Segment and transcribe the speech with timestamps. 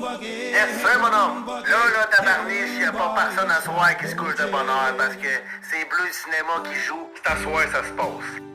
[0.00, 1.46] Yes, sir, mon homme.
[1.46, 5.14] Là, là, tabarniche, y a pas personne à soir qui se couche de bonheur parce
[5.16, 5.28] que
[5.70, 7.06] c'est Bleu Cinéma qui joue.
[7.16, 8.49] C'est à soir, ça se passe.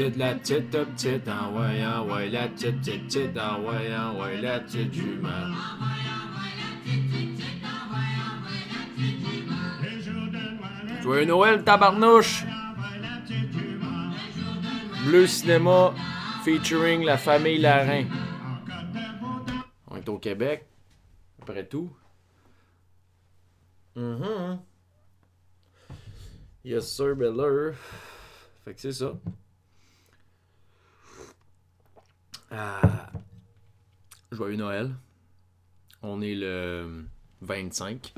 [0.00, 1.72] Petite la petite petite, envoie
[2.26, 4.94] la petite petite petite, envoie la petite
[11.02, 12.44] Joyeux Noël, tabarnouche!
[15.04, 15.92] Bleu Cinéma
[16.44, 18.04] featuring la famille Larin.
[19.88, 20.66] On est au Québec,
[21.42, 21.90] après tout.
[23.96, 24.60] Mhm.
[26.64, 27.72] Yes, sir, Beller.
[28.64, 29.12] Fait que c'est ça.
[32.50, 33.10] Ah.
[34.32, 34.90] Joyeux Noël.
[36.02, 37.04] On est le
[37.42, 38.14] 25.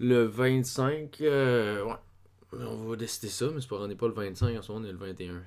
[0.00, 1.94] Le 25, euh, ouais.
[2.52, 4.86] On va décider ça, mais c'est pas, on n'est pas le 25, en ce moment
[4.86, 5.42] on est le 21.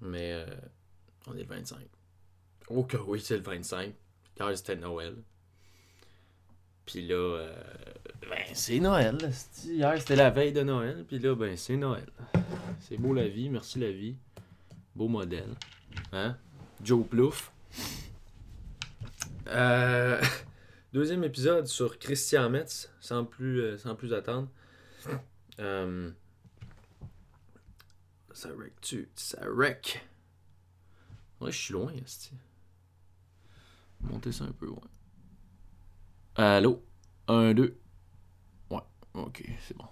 [0.00, 0.46] Mais euh,
[1.26, 1.78] on est le 25.
[2.70, 3.92] Oh que oui, c'est le 25.
[4.38, 5.16] Hier, c'était Noël.
[6.86, 7.46] Puis là,
[8.30, 9.18] ben, c'est Noël.
[9.64, 11.04] Hier, c'était la veille de Noël.
[11.06, 12.06] Puis là, ben, c'est Noël.
[12.80, 13.50] C'est beau la vie.
[13.50, 14.16] Merci la vie.
[14.98, 15.54] Beau modèle.
[16.10, 16.36] Hein?
[16.82, 17.52] Joe Plouf.
[19.46, 20.20] Euh,
[20.92, 24.48] deuxième épisode sur Christian Metz, sans plus, euh, sans plus attendre.
[25.60, 26.10] Euh,
[28.32, 30.04] ça wreck tu Ça wreck.
[31.40, 32.32] Ouais, je suis loin, esti.
[34.00, 34.80] Montez ça un peu, ouais.
[36.34, 36.84] Allô?
[37.28, 37.78] Un, deux.
[38.68, 38.82] Ouais,
[39.14, 39.86] ok, c'est bon.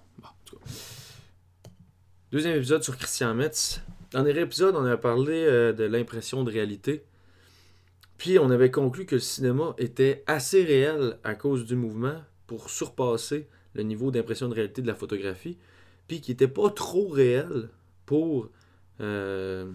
[2.33, 3.81] Deuxième épisode sur Christian Metz.
[4.17, 7.05] Dernier épisode, on a parlé euh, de l'impression de réalité.
[8.17, 12.71] Puis on avait conclu que le cinéma était assez réel à cause du mouvement pour
[12.71, 15.59] surpasser le niveau d'impression de réalité de la photographie.
[16.09, 17.69] Puis qui était pas trop réel
[18.07, 18.49] pour.
[19.01, 19.71] euh,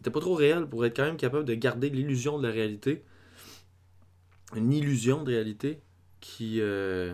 [0.00, 3.02] pas trop réel pour être quand même capable de garder l'illusion de la réalité.
[4.54, 5.80] Une illusion de réalité
[6.20, 7.12] qui, euh,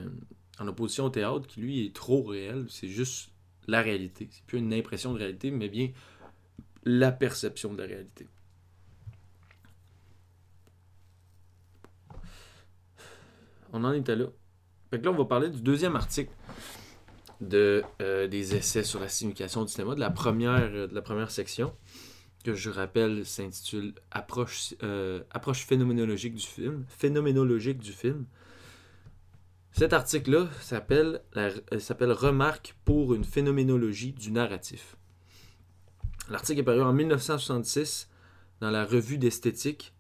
[0.59, 2.67] en opposition au théâtre, qui lui est trop réel.
[2.69, 3.31] C'est juste
[3.67, 4.29] la réalité.
[4.31, 5.89] C'est plus une impression de réalité, mais bien
[6.85, 8.27] la perception de la réalité.
[13.73, 14.27] On en était là.
[14.91, 16.33] Fait là, on va parler du deuxième article
[17.41, 21.03] de, euh, des essais sur la signification du cinéma, de la première, euh, de la
[21.03, 21.73] première section,
[22.45, 26.85] que je rappelle s'intitule Approche, euh, Approche phénoménologique du film.
[26.89, 28.27] Phénoménologique du film.
[29.73, 34.97] Cet article-là s'appelle Remarque pour une phénoménologie du narratif.
[36.31, 38.09] L'article est paru en 1966
[38.61, 39.93] dans la revue d'esthétique.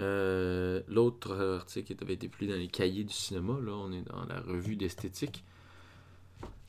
[0.00, 3.54] Euh, L'autre article avait été publié dans les cahiers du cinéma.
[3.62, 5.44] Là, on est dans la revue d'esthétique.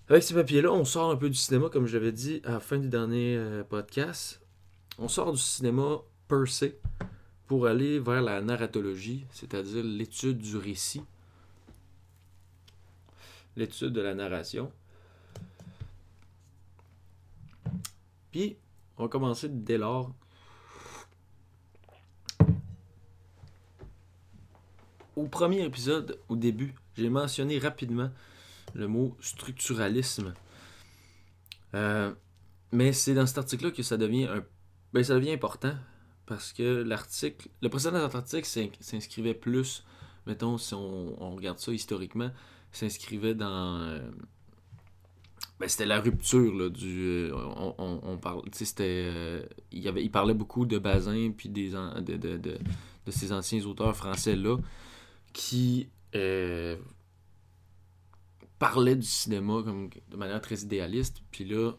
[0.07, 2.59] Avec ces papiers-là, on sort un peu du cinéma, comme je l'avais dit à la
[2.59, 4.40] fin du dernier euh, podcast.
[5.00, 6.66] On sort du cinéma per se
[7.47, 11.02] pour aller vers la narratologie, c'est-à-dire l'étude du récit,
[13.56, 14.72] l'étude de la narration.
[18.31, 18.57] Puis,
[18.98, 20.12] on va commencer dès lors.
[25.16, 28.10] Au premier épisode, au début, j'ai mentionné rapidement
[28.74, 30.34] le mot structuralisme.
[31.74, 32.14] Euh,
[32.72, 34.44] mais c'est dans cet article-là que ça devient un
[34.94, 35.74] ben, ça devient important
[36.26, 39.84] parce que l'article, le précédent article s'in- s'inscrivait plus,
[40.26, 42.32] mettons, si on, on regarde ça historiquement,
[42.72, 43.82] s'inscrivait dans.
[43.82, 44.10] euh,
[45.59, 47.29] ben, c'était la rupture là, du.
[47.31, 47.34] euh,
[47.78, 48.41] on, parle.
[48.51, 48.84] C'était.
[49.13, 52.57] euh, il, avait, il parlait beaucoup de Bazin puis des, de, de, de,
[53.12, 54.57] ces anciens auteurs français-là
[55.34, 55.90] qui.
[56.16, 56.78] euh,
[58.59, 61.22] parlaient du cinéma comme de manière très idéaliste.
[61.31, 61.73] Puis là,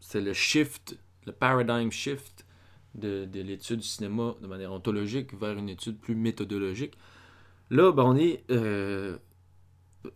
[0.00, 2.46] c'est le shift, le paradigm shift
[2.94, 6.96] de, de l'étude du cinéma de manière ontologique vers une étude plus méthodologique.
[7.70, 8.44] Là, ben, on est.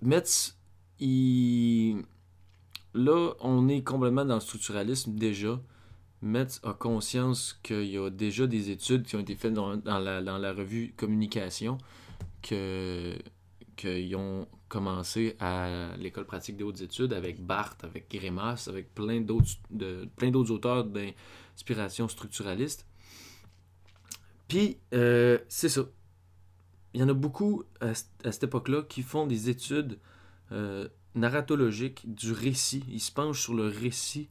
[0.02, 0.58] Metz,
[1.00, 2.02] il.
[2.98, 5.60] Là, on est complètement dans le structuralisme déjà.
[6.20, 10.52] Metz a conscience qu'il y a déjà des études qui ont été faites dans, la,
[10.52, 11.78] revue Communication
[12.42, 13.16] que
[13.76, 19.20] qu'ils ont commencé à l'école pratique des hautes études avec Barthes, avec Grémas, avec plein
[19.20, 19.52] d'autres
[20.16, 22.84] plein d'autres auteurs d'inspiration structuraliste.
[24.48, 25.82] Puis, euh, c'est ça.
[26.94, 30.00] Il y en a beaucoup à cette époque-là qui font des études
[30.50, 32.84] euh, narratologiques du récit.
[32.88, 34.28] Ils se penchent sur le récit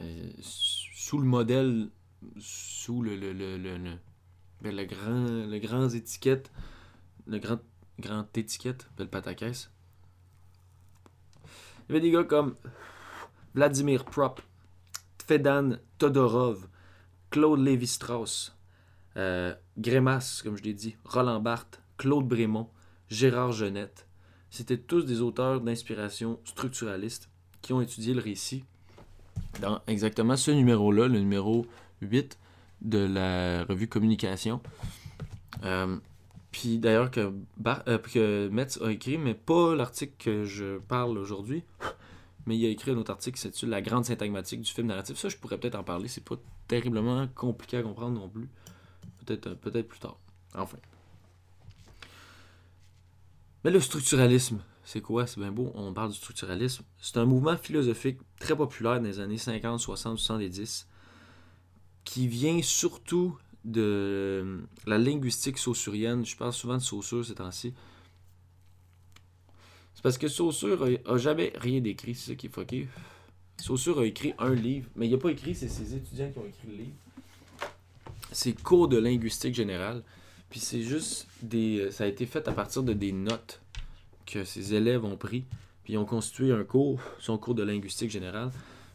[0.00, 1.90] euh, sous le modèle,
[2.38, 3.98] sous le, le, le, le- le-
[4.62, 6.50] ben, grand, le grand étiquette,
[7.26, 7.60] le grand,
[7.98, 9.70] grand étiquette, le pataquès.
[11.88, 12.56] Il y avait des gars comme
[13.54, 14.40] Vladimir Prop,
[15.26, 16.66] Fedan Todorov,
[17.30, 18.56] Claude Lévi-Strauss,
[19.16, 22.70] euh, Grémas, comme je l'ai dit, Roland Barthes, Claude Brémond,
[23.08, 24.06] Gérard Genette.
[24.54, 27.28] C'était tous des auteurs d'inspiration structuraliste
[27.60, 28.62] qui ont étudié le récit
[29.60, 31.66] dans exactement ce numéro-là, le numéro
[32.02, 32.38] 8
[32.82, 34.60] de la revue Communication.
[35.64, 35.96] Euh,
[36.52, 37.32] puis d'ailleurs que,
[37.66, 41.64] euh, que Metz a écrit, mais pas l'article que je parle aujourd'hui,
[42.46, 45.16] mais il a écrit un autre article qui s'intitule La grande syntagmatique du film narratif.
[45.16, 46.36] Ça, je pourrais peut-être en parler, c'est pas
[46.68, 48.48] terriblement compliqué à comprendre non plus.
[49.26, 50.16] Peut-être euh, peut-être plus tard.
[50.54, 50.78] Enfin.
[53.64, 55.26] Mais le structuralisme, c'est quoi?
[55.26, 56.84] C'est bien beau, on parle du structuralisme.
[57.00, 60.86] C'est un mouvement philosophique très populaire dans les années 50, 60, 70
[62.04, 66.24] qui vient surtout de euh, la linguistique saussurienne.
[66.24, 67.72] Je parle souvent de Saussure ces temps-ci.
[69.94, 72.88] C'est parce que Saussure a, jamais rien d'écrit, c'est ça qui est fucké.
[73.56, 76.46] Saussure a écrit un livre, mais il n'a pas écrit, c'est ses étudiants qui ont
[76.46, 76.96] écrit le livre.
[78.32, 80.02] C'est cours de linguistique générale.
[80.54, 81.80] Puis c'est juste des.
[81.80, 83.60] euh, Ça a été fait à partir de des notes
[84.24, 85.42] que ses élèves ont pris.
[85.82, 88.52] Puis ils ont constitué un cours, son cours de linguistique générale.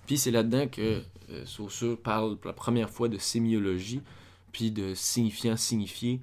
[0.08, 4.00] Puis c'est là-dedans que euh, Saussure parle pour la première fois de sémiologie,
[4.54, 6.22] puis de signifiant signifié,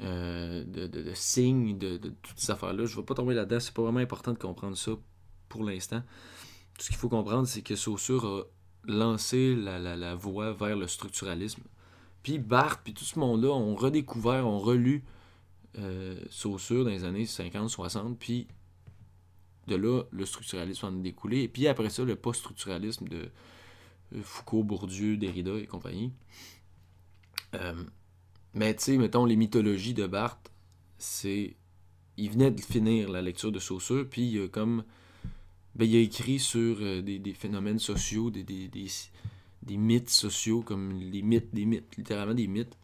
[0.00, 2.86] euh, de, de, de signes, de, de toutes ces affaires-là.
[2.86, 4.92] Je ne vais pas tomber là-dedans, c'est pas vraiment important de comprendre ça
[5.50, 6.00] pour l'instant.
[6.78, 8.42] Tout ce qu'il faut comprendre, c'est que Saussure a
[8.84, 11.62] lancé la, la, la voie vers le structuralisme.
[12.26, 15.04] Puis Barthes, puis tout ce monde-là ont redécouvert, ont relu
[15.78, 18.48] euh, Saussure dans les années 50-60, puis
[19.68, 21.42] de là, le structuralisme en a découlé.
[21.42, 23.28] Et puis après ça, le post-structuralisme de
[24.12, 26.10] euh, Foucault, Bourdieu, Derrida et compagnie.
[27.54, 27.84] Euh,
[28.54, 30.50] mais tu sais, mettons, les mythologies de Barthes,
[30.98, 31.54] c'est.
[32.16, 34.82] Il venait de finir la lecture de Saussure, puis comme.
[35.76, 38.42] Ben, il a écrit sur des, phénomènes sociaux, des,
[39.66, 42.76] des mythes sociaux, comme les mythes, des mythes, littéralement des mythes.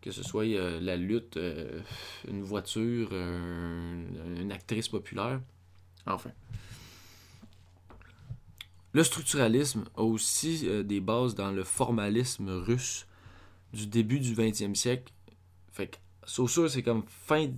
[0.00, 1.80] Que ce soit euh, la lutte, euh,
[2.28, 4.04] une voiture, un-
[4.40, 5.40] une actrice populaire.
[6.06, 6.30] Enfin.
[8.92, 13.06] Le structuralisme a aussi euh, des bases dans le formalisme russe
[13.72, 15.12] du début du 20e siècle.
[15.72, 15.96] Fait que
[16.68, 17.48] c'est comme fin,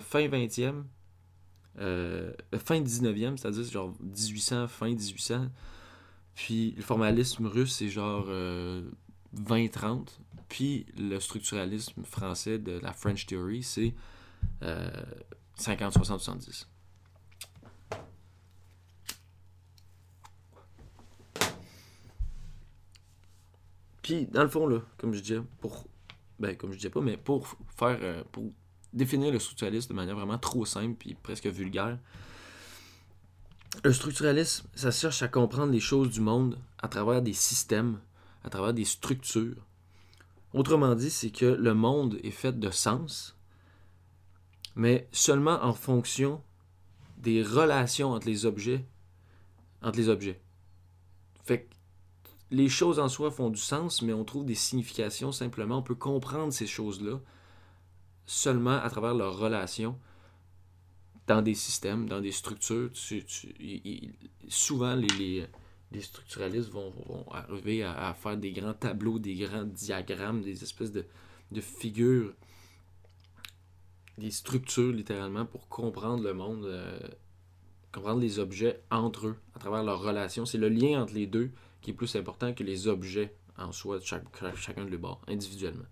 [0.00, 0.84] fin 20e,
[1.78, 2.32] euh,
[2.64, 5.46] fin 19e, c'est-à-dire genre 1800, fin 1800.
[6.34, 8.82] Puis le formalisme russe, c'est genre euh,
[9.36, 10.08] 20-30.
[10.48, 13.94] Puis le structuralisme français de la French Theory, c'est
[14.62, 14.90] euh,
[15.56, 16.68] 50, 60, 70.
[24.02, 25.86] Puis, dans le fond, là, comme je disais, pour.
[26.40, 27.46] Ben, comme je disais pas, mais pour
[27.76, 27.98] faire.
[28.02, 28.52] euh, pour
[28.92, 31.98] définir le structuralisme de manière vraiment trop simple puis presque vulgaire,
[33.84, 37.98] le structuralisme, ça cherche à comprendre les choses du monde à travers des systèmes,
[38.44, 39.66] à travers des structures.
[40.54, 43.36] Autrement dit, c'est que le monde est fait de sens,
[44.76, 46.42] mais seulement en fonction
[47.16, 48.84] des relations entre les objets.
[49.82, 50.40] Entre les objets.
[51.44, 51.74] Fait que
[52.50, 55.78] les choses en soi font du sens, mais on trouve des significations simplement.
[55.78, 57.18] On peut comprendre ces choses-là
[58.26, 59.98] seulement à travers leurs relations
[61.26, 62.90] dans des systèmes, dans des structures.
[64.48, 65.46] Souvent, les,
[66.00, 66.92] structuralistes vont,
[67.30, 71.04] arriver à, faire des grands tableaux, des grands diagrammes, des espèces de,
[71.50, 72.34] de figures,
[74.18, 76.98] des structures littéralement pour comprendre le monde, euh,
[77.92, 80.46] comprendre les objets entre eux, à travers leurs relations.
[80.46, 81.50] C'est le lien entre les deux
[81.80, 84.24] qui est plus important que les objets en soi, de chaque,
[84.56, 85.84] chacun de les bords, individuellement.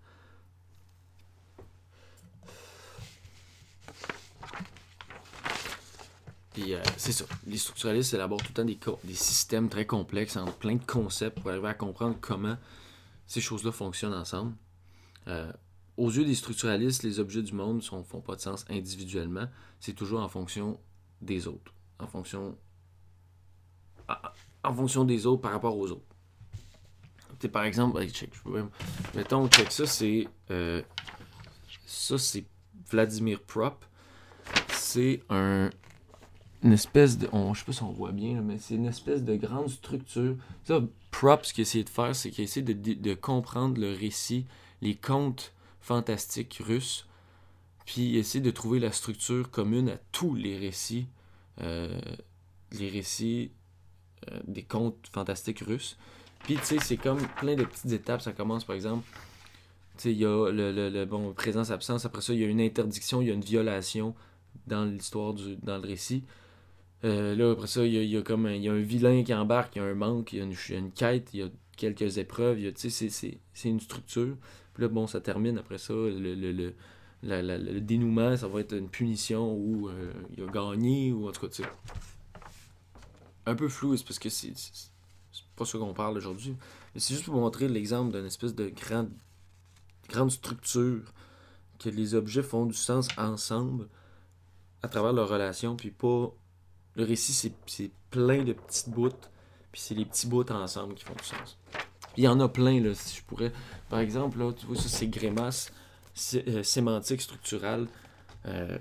[6.69, 7.25] Euh, c'est ça.
[7.45, 11.39] Les structuralistes élaborent tout le temps des, des systèmes très complexes, en plein de concepts
[11.39, 12.57] pour arriver à comprendre comment
[13.27, 14.53] ces choses-là fonctionnent ensemble.
[15.27, 15.51] Euh,
[15.97, 19.47] aux yeux des structuralistes, les objets du monde ne font pas de sens individuellement.
[19.79, 20.79] C'est toujours en fonction
[21.21, 21.73] des autres.
[21.99, 22.57] En fonction,
[24.63, 26.05] en fonction des autres par rapport aux autres.
[27.51, 28.31] Par exemple, check,
[29.15, 30.27] mettons, check ça, c'est.
[30.51, 30.81] euh,
[31.85, 32.45] ça, c'est
[32.89, 33.83] Vladimir Prop.
[34.69, 35.69] C'est un
[36.63, 37.27] une espèce de.
[37.31, 39.69] On, je sais pas si on voit bien, là, mais c'est une espèce de grande
[39.69, 40.35] structure.
[40.63, 43.79] Ça, Prop, ce qu'il a essayé de faire, c'est qu'il a essayé de, de- comprendre
[43.79, 44.45] le récit,
[44.81, 47.07] les contes fantastiques russes,
[47.85, 51.07] puis essayé de trouver la structure commune à tous les récits,
[51.61, 51.99] euh,
[52.71, 53.51] les récits
[54.31, 55.97] euh, des contes fantastiques russes.
[56.43, 58.21] Puis, tu sais, c'est comme plein de petites étapes.
[58.21, 59.05] Ça commence, par exemple,
[59.97, 62.05] tu sais, il y a le, le, le, bon, présence-absence.
[62.05, 64.15] Après ça, il y a une interdiction, il y a une violation
[64.67, 66.23] dans l'histoire, dans le récit.
[67.03, 69.79] Euh, là, après ça, il y a, un, y a un vilain qui embarque, il
[69.79, 72.59] y a un manque, il y a une, quête, il y a quelques épreuves.
[72.75, 73.09] c'est-
[73.69, 74.37] une structure.
[74.73, 75.93] Puis là, bon, ça termine après ça.
[75.93, 76.73] Le, le, le,
[77.23, 81.27] la- la- le dénouement, ça va être une punition ou euh, il a gagné, ou
[81.27, 81.69] en tout cas, tu sais.
[83.45, 84.53] Un peu flou, c'est parce que c'est
[85.55, 86.55] pas ça qu'on parle aujourd'hui.
[86.93, 89.09] Mais c'est juste pour montrer l'exemple d'une espèce de grande,
[90.09, 91.01] grande structure
[91.79, 93.87] que les objets font du sens ensemble
[94.83, 96.31] à travers leur relation, puis pas.
[96.95, 99.09] Le récit, c'est- plein de petites bouts,
[99.71, 101.57] puis c'est les petits bouts ensemble qui font du sens.
[102.17, 103.53] Il y en a plein, là, si je pourrais.
[103.89, 105.71] Par exemple, là, tu vois, ça, c'est grimace
[106.35, 107.87] euh, sémantique structurale.
[108.45, 108.77] Euh,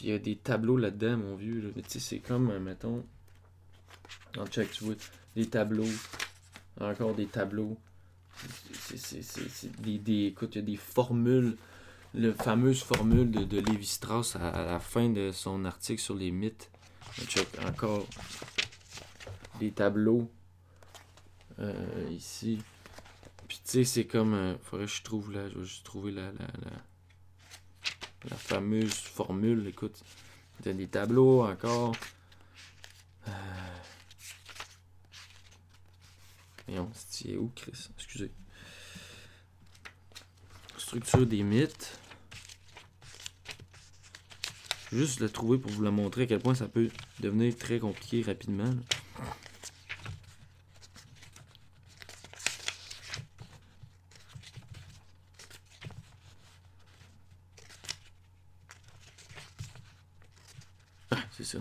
[0.00, 1.60] il y a des tableaux là-dedans, mon vieux.
[1.60, 1.82] Là.
[1.82, 3.04] Tu sais, c'est comme, euh, mettons.
[4.38, 4.94] En check, tu vois,
[5.36, 5.84] des tableaux.
[6.80, 7.76] Encore des tableaux.
[8.96, 10.24] C'est des, des.
[10.26, 11.56] Écoute, il y a des formules.
[12.14, 16.70] La fameuse formule de, de Lévi-Strauss à, la fin de son article sur les mythes.
[17.20, 18.06] On check encore
[19.58, 20.30] des tableaux.
[21.58, 22.58] euh, ici.
[23.48, 24.34] Puis tu sais, c'est comme.
[24.34, 25.48] euh, faudrait que je trouve là.
[25.48, 26.32] Je vais juste trouver la,
[28.28, 29.66] la, fameuse formule.
[29.66, 30.02] Écoute,
[30.66, 31.94] a des tableaux encore.
[33.28, 33.30] Euh...
[36.66, 37.88] Voyons, c'est où, Chris?
[37.96, 38.30] Excusez.
[40.76, 41.98] Structure des mythes.
[44.92, 48.20] Juste le trouver pour vous le montrer à quel point ça peut devenir très compliqué
[48.20, 48.70] rapidement.
[61.10, 61.58] Ah, c'est ça.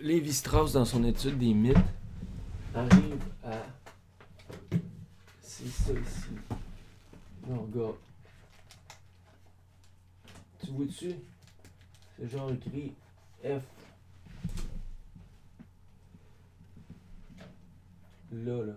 [0.00, 1.76] Lévi-Strauss, dans son étude des mythes,
[2.74, 3.52] arrive à.
[5.40, 6.30] C'est ça ici.
[7.46, 8.11] Non, gars.
[10.64, 11.14] Tu vois-tu?
[12.18, 12.94] C'est genre écrit
[13.42, 13.62] F.
[18.32, 18.72] Là, là.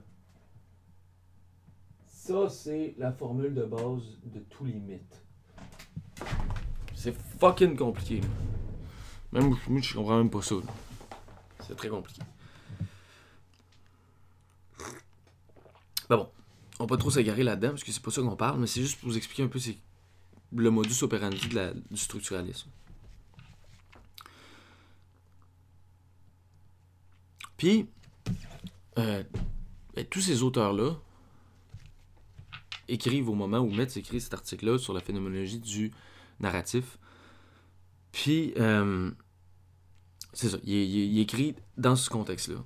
[2.07, 5.21] Ça, c'est la formule de base de tous les mythes.
[6.95, 8.21] C'est fucking compliqué.
[8.21, 8.27] là.
[9.31, 10.55] Même moi, je comprends même pas ça.
[11.67, 12.21] C'est très compliqué.
[16.09, 16.29] Ben bon,
[16.79, 18.81] on va pas trop s'égarer là-dedans parce que c'est pas ça qu'on parle, mais c'est
[18.81, 19.77] juste pour vous expliquer un peu c'est
[20.55, 21.49] le modus operandi
[21.91, 22.69] du structuralisme.
[27.57, 27.87] Puis,
[28.97, 29.23] euh,
[29.95, 30.93] ben, tous ces auteurs-là
[32.87, 35.91] écrivent au moment où Metz écrit cet article-là sur la phénoménologie du
[36.39, 36.97] narratif.
[38.11, 39.11] Puis, euh,
[40.33, 42.63] c'est ça, il écrit dans ce contexte-là.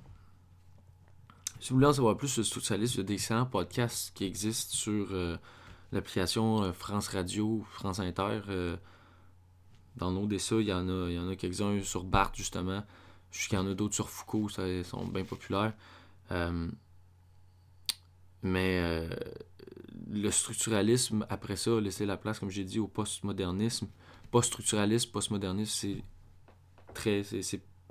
[1.60, 4.24] Si vous voulez en savoir plus sur le structuralisme, il y a d'excellents podcasts qui
[4.24, 5.36] existent sur euh,
[5.92, 8.42] l'application euh, France Radio, France Inter.
[8.48, 8.76] euh,
[9.96, 12.84] dans l'Odessa, il y en a, il y en a quelques-uns sur Barthes, justement.
[13.32, 15.74] Qu'il y en a d'autres sur Foucault, ça, ils sont bien populaires.
[16.30, 16.68] Euh,
[18.42, 19.08] mais
[20.08, 23.88] le structuralisme, après ça, a laissé la place, comme j'ai dit, au postmodernisme.
[24.30, 26.02] Post-structuralisme, postmodernisme, c'est
[26.94, 27.22] très,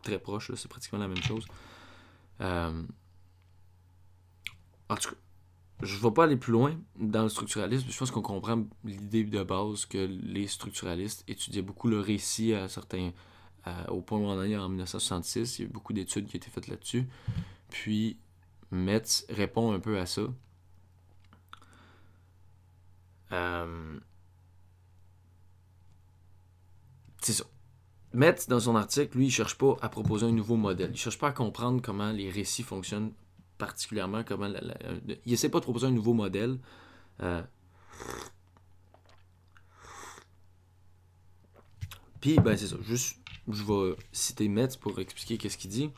[0.01, 1.45] très proche, c'est pratiquement la même chose.
[2.39, 2.85] En
[4.95, 5.15] tout cas,
[5.81, 7.87] je ne vais pas aller plus loin dans le structuralisme.
[7.89, 12.67] Je pense qu'on comprend l'idée de base que les structuralistes étudiaient beaucoup le récit à
[12.67, 13.11] certains,
[13.87, 15.59] au point où on en est en 1966.
[15.59, 17.07] Il y a eu beaucoup d'études qui ont été faites là-dessus.
[17.69, 18.17] Puis,
[18.71, 20.23] Metz répond un peu à ça.
[23.31, 23.99] Euh,
[27.21, 27.43] C'est ça.
[28.13, 30.91] Metz, dans son article, lui, il cherche pas à proposer un nouveau modèle.
[30.91, 33.11] Il cherche pas à comprendre comment les récits fonctionnent
[33.59, 36.57] particulièrement, comment la- euh, il essaie pas de proposer un nouveau modèle.
[37.21, 37.43] Euh,
[42.21, 42.75] Puis, ben, c'est ça.
[42.81, 45.89] Juste, je vais citer Metz pour expliquer qu'est-ce qu'il dit.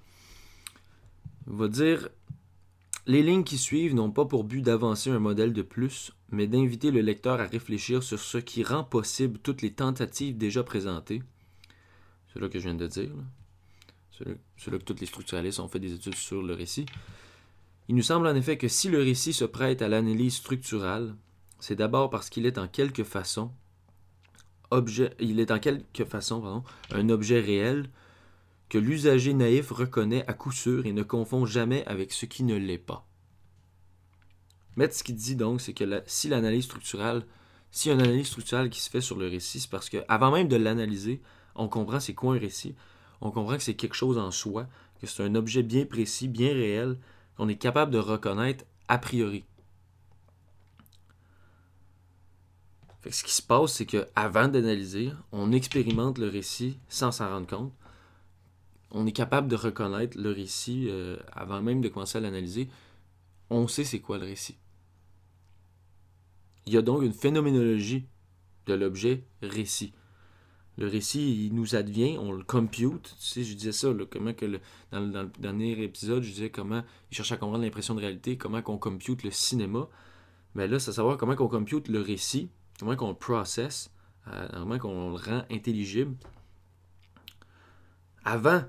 [1.48, 2.10] Il va dire
[3.08, 6.92] Les lignes qui suivent n'ont pas pour but d'avancer un modèle de plus, mais d'inviter
[6.92, 11.24] le lecteur à réfléchir sur ce qui rend possible toutes les tentatives déjà présentées.
[12.32, 13.10] C'est là que je viens de dire.
[14.56, 16.86] C'est là, que tous les structuralistes ont fait des études sur le récit.
[17.88, 21.16] Il nous semble en effet que si le récit se prête à l'analyse structurale,
[21.60, 23.52] c'est d'abord parce qu'il est en quelque façon
[24.72, 27.90] objet, il est en quelque façon un objet réel
[28.70, 32.56] que l'usager naïf reconnaît à coup sûr et ne confond jamais avec ce qui ne
[32.56, 33.06] l'est pas.
[34.78, 37.26] Metz, ce qu'il dit donc, c'est que si l'analyse structurale,
[37.74, 40.48] a une analyse structurale qui se fait sur le récit, c'est parce que avant même
[40.48, 41.22] de l'analyser,
[41.56, 42.76] on comprend c'est quoi un récit,
[43.20, 44.68] on comprend que c'est quelque chose en soi,
[45.02, 46.98] que c'est un objet bien précis, bien réel,
[47.42, 49.46] qu'on est capable de reconnaître a priori.
[53.10, 57.74] Ce qui se passe, c'est qu'avant d'analyser, on expérimente le récit sans s'en rendre compte.
[58.92, 62.70] On est capable de reconnaître le récit euh, avant même de commencer à l'analyser.
[63.50, 64.60] On sait c'est quoi le récit.
[66.68, 68.06] Il y a donc une phénoménologie
[68.68, 69.94] de l'objet récit.
[70.78, 73.16] Le récit, il nous advient, on le compute.
[73.20, 74.46] Tu sais, je disais ça, là, comment que
[74.92, 78.00] dans, le- dans le dernier épisode, je disais comment il cherchait à comprendre l'impression de
[78.00, 79.88] réalité, comment qu'on compute le cinéma.
[80.56, 82.50] Mais là, c'est à savoir comment qu'on compute le récit,
[82.80, 83.92] comment qu'on le process,
[84.28, 86.16] euh, comment qu'on le rend intelligible.
[88.24, 88.64] Avant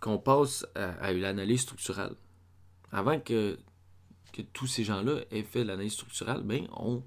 [0.00, 2.14] qu'on passe à, à l'analyse structurelle,
[2.92, 3.58] avant que,
[4.32, 7.02] que tous ces gens-là aient fait l'analyse structurelle, ben, on,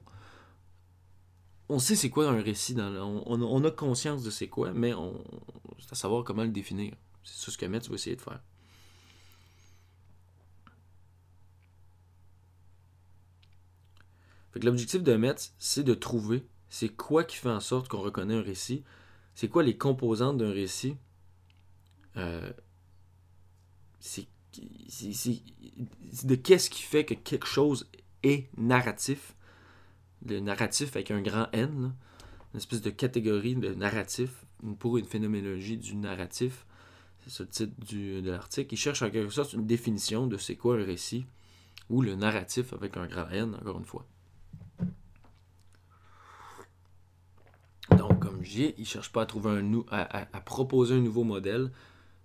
[1.70, 2.74] on sait c'est quoi un récit.
[2.76, 5.24] Dans le- on, a- on a conscience de c'est quoi, mais on,
[5.80, 6.94] c'est à savoir comment le définir.
[7.24, 8.42] C'est ça ce que Metz va essayer de faire.
[14.52, 18.02] Fait que l'objectif de Metz, c'est de trouver c'est quoi qui fait en sorte qu'on
[18.02, 18.84] reconnaît un récit,
[19.34, 20.98] c'est quoi les composantes d'un récit,
[22.18, 22.52] euh,
[24.00, 24.28] c'est
[26.24, 27.90] de qu'est-ce qui fait que quelque chose
[28.24, 29.36] est narratif,
[30.26, 31.94] le narratif avec un grand N,
[32.54, 34.46] une espèce de catégorie de narratif
[34.80, 36.66] pour une phénoménologie du narratif.
[37.28, 38.74] C'est le titre du- de l'article.
[38.74, 41.26] Il cherche en quelque sorte une définition de c'est quoi un récit
[41.90, 44.06] ou le narratif avec un grand N, encore une fois.
[47.98, 51.24] Donc, comme je dis, il ne cherche pas à trouver un à, proposer un nouveau
[51.24, 51.72] modèle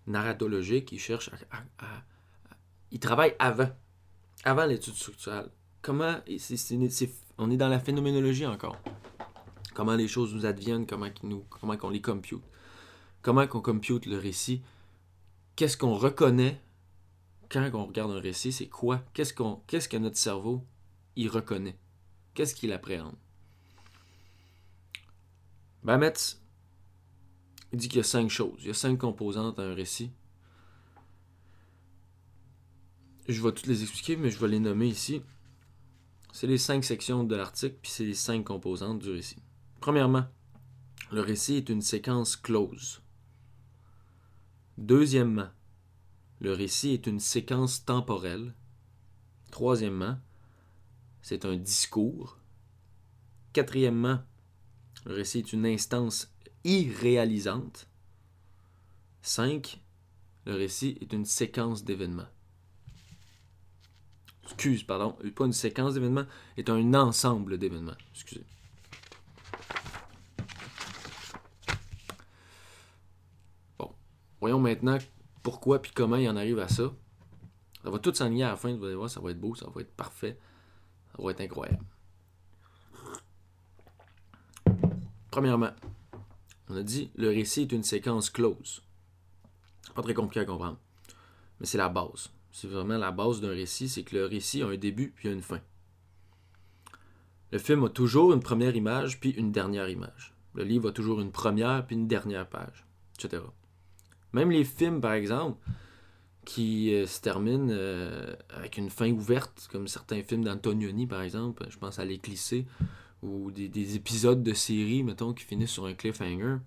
[0.07, 0.93] narratologique.
[0.93, 2.03] Il cherche à-
[2.91, 3.71] il travaille avant,
[4.45, 5.49] avant l'étude structurelle.
[5.85, 6.17] Comment,
[7.37, 8.81] on est dans la phénoménologie encore.
[9.75, 11.11] Comment les choses nous adviennent, comment,
[11.77, 12.43] qu'on les compute.
[13.21, 14.63] Comment qu'on compute le récit.
[15.57, 16.59] Qu'est-ce qu'on reconnaît
[17.51, 19.05] quand on regarde un récit, c'est quoi?
[19.13, 20.65] Qu'est-ce, qu'on, qu'est-ce que notre cerveau
[21.17, 21.77] il reconnaît?
[22.33, 23.17] Qu'est-ce qu'il appréhende?
[25.83, 26.41] Bametz,
[27.75, 28.57] il dit qu'il y a cinq choses.
[28.61, 30.11] Il y a cinq composantes à un récit.
[33.29, 35.23] Je vais toutes les expliquer, mais je vais les nommer ici.
[36.35, 39.41] C'est les cinq sections de l'article, puis c'est les cinq composantes du récit.
[39.81, 40.27] Premièrement,
[41.13, 43.03] le récit est une séquence close.
[44.77, 45.51] Deuxièmement,
[46.41, 48.53] le récit est une séquence temporelle.
[49.53, 50.19] Troisièmement,
[51.23, 52.41] c'est un discours.
[53.53, 54.19] Quatrièmement,
[55.07, 57.89] le récit est une instance irréalisante.
[59.23, 59.81] 5.
[60.47, 62.27] Le récit est une séquence d'événements.
[64.45, 66.27] Excuse, pardon, pas une séquence d'événements,
[66.57, 67.97] est un ensemble d'événements.
[68.13, 68.45] Excusez.
[73.79, 73.91] Bon,
[74.41, 74.99] voyons maintenant
[75.43, 76.93] pourquoi puis comment il en arrive à ça.
[77.83, 79.67] Ça va tout s'enligner à la fin, vous allez voir, ça va être beau, ça
[79.75, 80.39] va être parfait,
[81.17, 81.85] ça va être incroyable.
[85.31, 85.71] Premièrement,
[86.69, 88.83] on a dit le récit est une séquence close.
[89.95, 90.79] Pas très compliqué à comprendre.
[91.61, 92.31] Mais c'est la base.
[92.55, 95.43] C'est vraiment la base d'un récit, c'est que le récit a un début puis une
[95.43, 95.61] fin.
[97.51, 100.37] Le film a toujours une première image puis une dernière image.
[100.55, 102.87] Le livre a toujours une première puis une dernière page,
[103.19, 103.43] etc.
[104.33, 105.59] Même les films, par exemple,
[106.45, 111.67] qui euh, se terminent euh, avec une fin ouverte, comme certains films d'Antonioni, par exemple,
[111.69, 112.67] je pense à L'Éclissé,
[113.21, 116.59] ou des, des épisodes de séries, mettons, qui finissent sur un cliffhanger.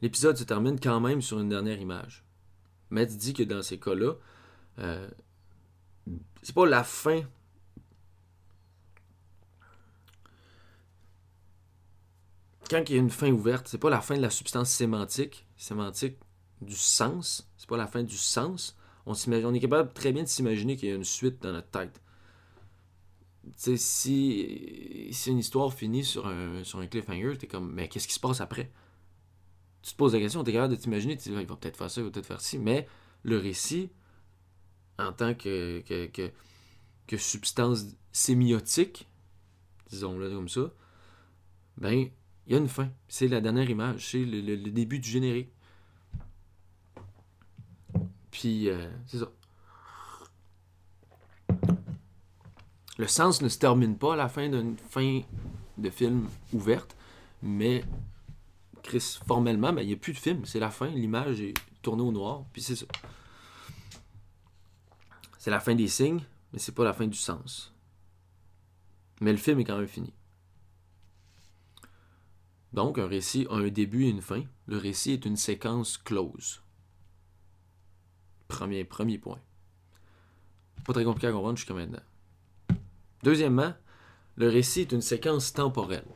[0.00, 2.24] L'épisode se termine quand même sur une dernière image.
[2.90, 4.14] Metz dit que dans ces cas-là,
[4.78, 5.08] euh,
[6.42, 7.22] c'est pas la fin.
[12.68, 15.46] Quand il y a une fin ouverte, c'est pas la fin de la substance sémantique,
[15.56, 16.18] sémantique
[16.60, 18.76] du sens, c'est pas la fin du sens.
[19.06, 21.70] On, on est capable très bien de s'imaginer qu'il y a une suite dans notre
[21.70, 22.00] tête.
[23.42, 27.88] Tu sais, si, si une histoire finit sur un, sur un cliffhanger, t'es comme, mais
[27.88, 28.70] qu'est-ce qui se passe après?
[29.82, 31.90] Tu te poses la question, t'es capable de t'imaginer, tu dis, il va peut-être faire
[31.90, 32.86] ça, il va peut-être faire ci, mais
[33.22, 33.90] le récit,
[34.98, 36.30] en tant que, que,
[37.06, 39.08] que, substance sémiotique,
[39.90, 40.70] disons-le comme ça,
[41.78, 42.08] ben,
[42.46, 42.90] il y a une fin.
[43.08, 45.50] C'est la dernière image, c'est le, le- le début du générique.
[48.30, 49.30] Puis, euh, c'est ça.
[52.98, 55.22] Le sens ne se termine pas à la fin d'une fin
[55.78, 56.96] de film ouverte,
[57.42, 57.82] mais
[58.82, 60.44] Chris, formellement, ben, il n'y a plus de film.
[60.44, 62.86] C'est la fin, l'image est tournée au noir, puis c'est ça.
[65.38, 67.72] C'est la fin des signes, mais c'est pas la fin du sens.
[69.20, 70.12] Mais le film est quand même fini.
[72.72, 74.44] Donc, un récit a un début et une fin.
[74.66, 76.62] Le récit est une séquence close.
[78.48, 79.40] Premier, premier point.
[80.84, 82.02] Pas très compliqué à comprendre jusqu'à maintenant.
[83.22, 83.74] Deuxièmement,
[84.36, 86.06] le récit est une séquence temporelle.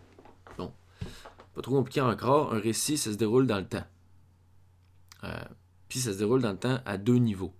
[1.54, 2.52] Pas trop compliqué encore.
[2.52, 3.86] Un récit, ça se déroule dans le temps.
[5.22, 5.44] Euh,
[5.88, 7.54] puis ça se déroule dans le temps à deux niveaux.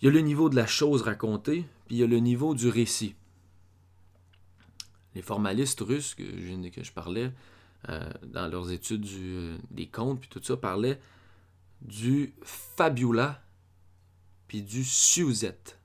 [0.00, 2.54] Il y a le niveau de la chose racontée, puis il y a le niveau
[2.54, 3.14] du récit.
[5.14, 7.32] Les formalistes russes que je, parlais
[7.88, 11.00] euh, dans leurs études euh, des contes, puis tout ça, parlaient
[11.82, 13.44] du fabula,
[14.48, 15.78] puis du suzette.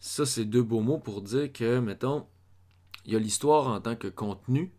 [0.00, 2.26] Ça, c'est deux beaux mots pour dire que, mettons,
[3.06, 4.74] il y a l'histoire en tant que contenu,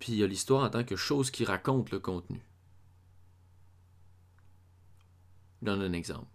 [0.00, 2.44] puis il y a l'histoire en tant que chose qui raconte le contenu.
[5.60, 6.26] Je donne un exemple.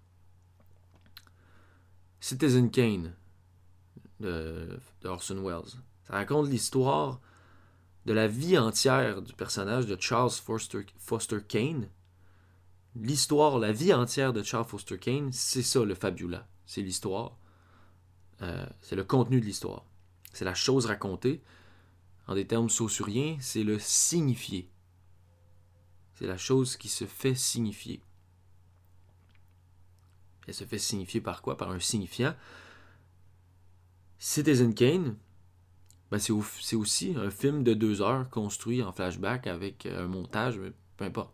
[2.22, 3.14] Citizen Kane
[4.22, 5.82] de, de Orson Welles.
[6.08, 7.20] Ça raconte l'histoire
[8.06, 11.90] de la vie entière du personnage de Charles Foster, Foster Kane.
[12.96, 16.48] L'histoire, la vie entière de Charles Foster Kane, c'est ça le fabula.
[16.66, 17.38] C'est l'histoire.
[18.42, 19.86] Euh, c'est le contenu de l'histoire.
[20.36, 21.42] C'est la chose racontée.
[22.28, 24.70] En des termes saussuriens, c'est le signifié.
[26.16, 28.02] C'est la chose qui se fait signifier.
[30.46, 31.56] Elle se fait signifier par quoi?
[31.56, 32.36] Par un signifiant.
[34.20, 35.16] Citizen Kane,
[36.12, 40.04] ben c'est, au- c'est aussi un film de deux heures construit en flashback avec euh,
[40.04, 41.34] un montage, mais peu importe,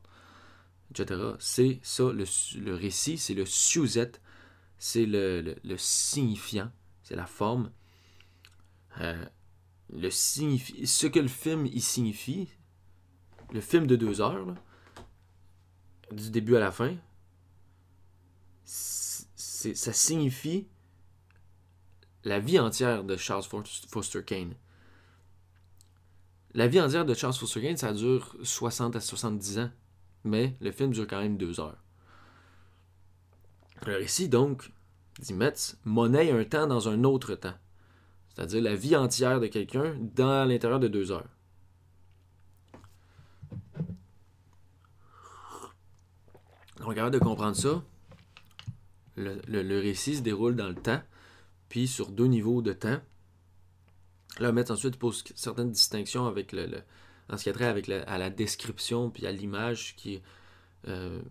[0.91, 1.37] etc.
[1.39, 4.11] C'est ça, le, récit, c'est le sujet,
[4.77, 6.71] c'est le signifiant,
[7.03, 7.71] c'est la forme.
[8.99, 9.25] Euh,
[9.89, 12.49] le ce que le film y signifie,
[13.51, 14.55] le film de deux heures,
[16.11, 16.95] du début à la fin,
[18.65, 20.67] ça signifie
[22.23, 23.43] la vie entière de Charles
[23.89, 24.55] Foster Kane.
[26.53, 29.71] La vie entière de Charles Foster Kane, ça dure 60 à 70 ans,
[30.23, 31.81] mais le film dure quand même deux heures.
[33.85, 34.71] Le récit, donc,
[35.19, 37.55] dit Metz, monnaie un temps dans un autre temps.
[38.41, 41.27] C'est-à-dire la vie entière de quelqu'un dans l'intérieur de deux heures.
[46.79, 47.83] Donc, avant de comprendre ça,
[49.15, 51.03] le, récit se déroule dans le temps,
[51.69, 52.99] puis sur deux niveaux de temps.
[54.39, 56.81] Là, Metz ensuite pose certaines distinctions avec le, le-
[57.29, 60.19] en ce qui a trait avec la- à la description puis à l'image qui
[60.87, 61.21] euh,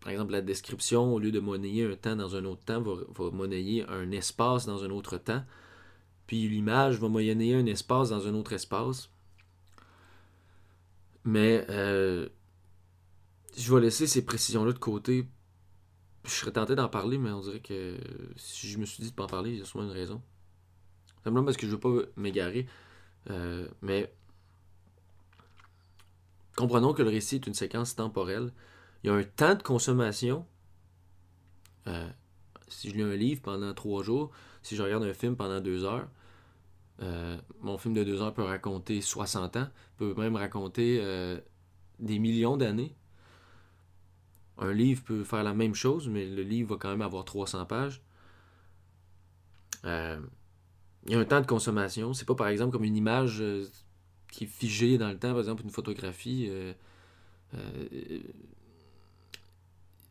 [0.00, 2.94] par exemple la description au lieu de monnayer un temps dans un autre temps va,
[3.08, 5.44] va monnayer un espace dans un autre temps
[6.26, 9.10] puis l'image va monnayer un espace dans un autre espace
[11.24, 12.28] mais euh,
[13.56, 15.26] je vais laisser ces précisions là de côté
[16.24, 17.96] je serais tenté d'en parler mais on dirait que
[18.36, 20.22] si je me suis dit de pas en parler il y a souvent une raison
[21.24, 22.66] simplement parce que je veux pas m'égarer
[23.30, 24.12] euh, mais
[26.56, 28.52] comprenons que le récit est une séquence temporelle.
[29.04, 30.44] Il y a un temps de consommation.
[31.86, 32.08] Euh,
[32.66, 34.32] si je lis un livre pendant trois jours,
[34.66, 36.08] si je regarde un film pendant deux heures,
[37.00, 41.38] euh, mon film de deux heures peut raconter 60 ans, peut même raconter euh,
[42.00, 42.96] des millions d'années.
[44.58, 47.64] Un livre peut faire la même chose, mais le livre va quand même avoir 300
[47.66, 48.02] pages.
[49.84, 50.18] Euh,
[51.04, 52.12] il y a un temps de consommation.
[52.12, 53.44] C'est pas par exemple comme une image
[54.32, 56.50] qui est figée dans le temps, par exemple une photographie.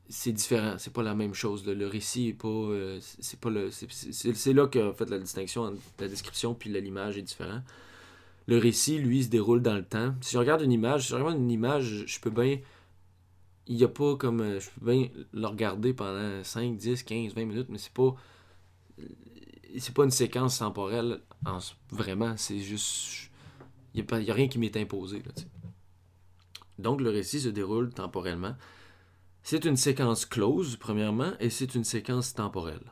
[0.09, 1.65] C'est différent, c'est pas la même chose.
[1.65, 2.47] Le, récit est pas.
[2.47, 3.71] euh, c'est pas le.
[3.71, 7.61] c'est- là que en fait la distinction entre la description puis l'image est différent.
[8.47, 10.13] Le récit, lui, se déroule dans le temps.
[10.21, 12.59] Si je regarde une image, si je regarde une image, je peux bien.
[13.67, 14.41] Il y a pas comme.
[14.41, 18.15] euh, Je peux bien le regarder pendant 5, 10, 15, 20 minutes, mais c'est pas.
[19.77, 21.57] C'est pas une séquence temporelle, en,
[21.91, 22.37] vraiment.
[22.37, 23.31] C'est juste.
[23.95, 25.23] Il n'y a, rien qui m'est imposé.
[26.77, 28.55] Donc, le récit se déroule temporellement.
[29.47, 32.91] C'est une séquence close, premièrement, et c'est une séquence temporelle.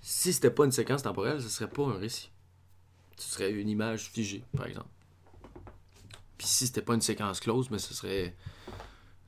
[0.00, 2.30] Si c'était pas une séquence temporelle, ce serait pas un récit.
[3.18, 4.88] Ce serait une image figée, par exemple.
[6.38, 8.34] Puis si c'était pas une séquence close, mais ce serait.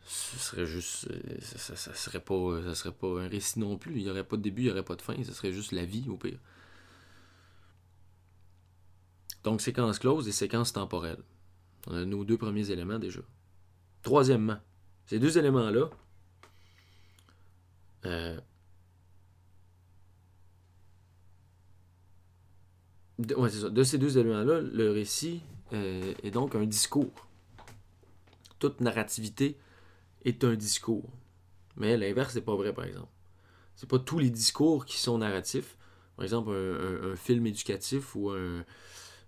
[0.06, 1.06] Ce serait juste.
[1.10, 3.98] euh, Ça, serait pas, serait pas un récit non plus.
[3.98, 5.14] Il n'y aurait pas de début, il n'y aurait pas de fin.
[5.22, 6.38] Ce serait juste la vie, au pire.
[9.44, 11.22] Donc, séquence close et séquence temporelle.
[11.86, 13.20] On a nos deux premiers éléments déjà.
[14.02, 14.58] Troisièmement,
[15.06, 15.90] ces deux éléments-là,
[18.04, 18.40] euh,
[23.18, 27.28] de, ces deux éléments-là, le récit euh, est donc un discours.
[28.58, 29.56] Toute narrativité
[30.24, 31.08] est un discours.
[31.76, 33.12] Mais l'inverse n'est pas vrai, par exemple.
[33.74, 35.76] C'est pas tous les discours qui sont narratifs.
[36.16, 38.64] Par exemple, un film éducatif ou un,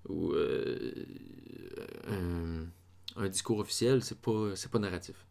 [0.07, 0.93] ou euh,
[2.07, 2.67] un,
[3.17, 5.27] un discours officiel, c'est pas, pas narratif.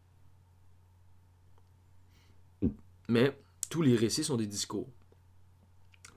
[3.08, 3.38] Mais
[3.70, 4.90] tous les récits sont des discours.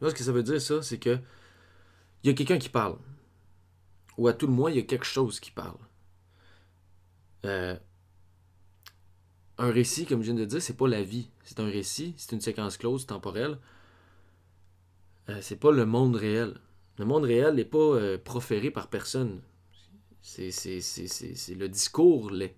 [0.00, 1.18] Là, ce que ça veut dire, ça, c'est que
[2.22, 2.98] il y a quelqu'un qui parle.
[4.18, 5.78] Ou à tout le moins, il y a quelque chose qui parle.
[7.44, 7.76] Euh,
[9.58, 11.30] un récit, comme je viens de dire, c'est pas la vie.
[11.44, 13.58] C'est un récit, c'est une séquence close, temporelle.
[15.28, 16.58] Euh, c'est pas le monde réel.
[17.00, 19.40] Le monde réel n'est pas euh, proféré par personne.
[20.22, 20.50] C'est,
[21.54, 22.56] le discours, l'est.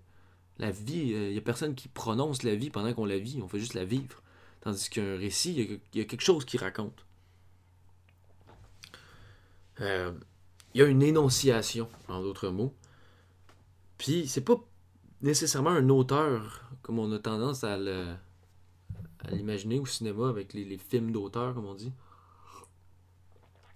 [0.59, 3.49] La vie, il n'y a personne qui prononce la vie pendant qu'on la vit, on
[3.49, 4.23] fait juste la vivre.
[4.63, 7.07] Tandis qu'un récit, il y, a- il y a quelque chose qui raconte.
[9.81, 10.13] Euh,
[10.75, 12.75] Il y a une énonciation, en d'autres mots.
[13.99, 14.57] Puis, c'est pas
[15.23, 17.79] nécessairement un auteur, comme on a tendance à
[19.31, 21.93] l'imaginer au cinéma avec les, les films d'auteur, comme on dit.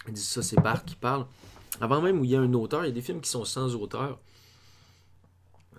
[0.09, 1.27] Ils disent ça, c'est Barthes qui parle.
[1.81, 3.45] Avant même où il y a un auteur, il y a des films qui sont
[3.45, 4.19] sans auteur.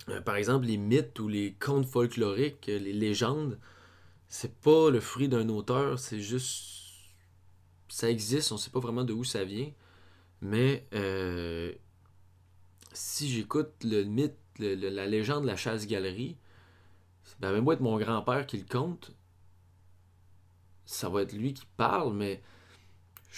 [0.08, 3.58] Euh, par exemple, les mythes ou les contes folkloriques, euh, les légendes,
[4.28, 6.76] c'est pas le fruit d'un auteur, c'est juste.
[7.88, 9.70] Ça existe, on sait pas vraiment de où ça vient.
[10.40, 11.72] Mais euh,
[12.92, 16.36] si j'écoute le mythe, la légende de la chasse-galerie,
[17.40, 19.12] ben même moi être mon grand-père qui le conte,
[20.84, 22.42] ça va être lui qui parle, mais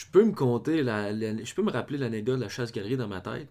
[0.00, 3.20] je peux me compter, la, je peux me rappeler l'anecdote de la chasse-galerie dans ma
[3.20, 3.50] tête.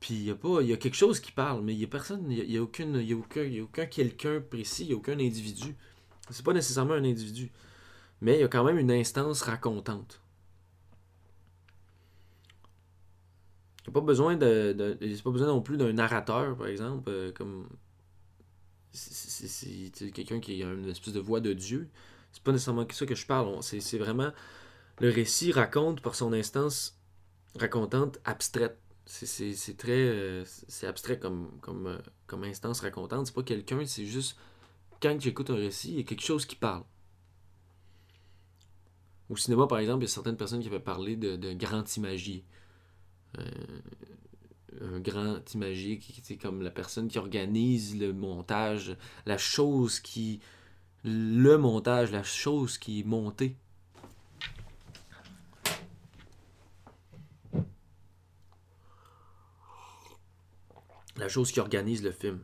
[0.00, 1.86] Puis il y a pas, y a quelque chose qui parle, mais il y a
[1.86, 4.92] personne, il y a, aucune, y a aucun, y a aucun quelqu'un précis, il y
[4.94, 5.76] a aucun individu.
[6.28, 7.52] C'est pas nécessairement un individu,
[8.20, 10.20] mais il y a quand même une instance racontante.
[13.86, 16.66] Il n'y a pas besoin de, y a pas besoin non plus d'un narrateur, par
[16.66, 17.68] exemple, euh, comme
[18.90, 21.88] c'est- quelqu'un qui a une espèce de voix de Dieu.
[22.32, 23.62] C'est pas nécessairement ça que je parle.
[23.62, 24.32] C'est vraiment
[25.00, 26.98] le récit raconte par son instance
[27.58, 28.78] racontante abstraite.
[29.06, 33.26] C'est- très euh, c'est abstrait comme comme euh, comme instance racontante.
[33.26, 34.36] C'est pas quelqu'un, c'est juste
[35.02, 36.84] quand j'écoute un récit, il y a quelque chose qui parle.
[39.30, 41.96] Au cinéma, par exemple, il y a certaines personnes qui avaient parlé de, de grand
[41.96, 42.44] imagier.
[43.38, 43.44] Euh,
[44.80, 50.40] un grand imagier qui c'est comme la personne qui organise le montage, la chose qui.
[51.04, 53.56] Le montage, la chose qui est montée.
[61.16, 62.40] La chose qui organise le film.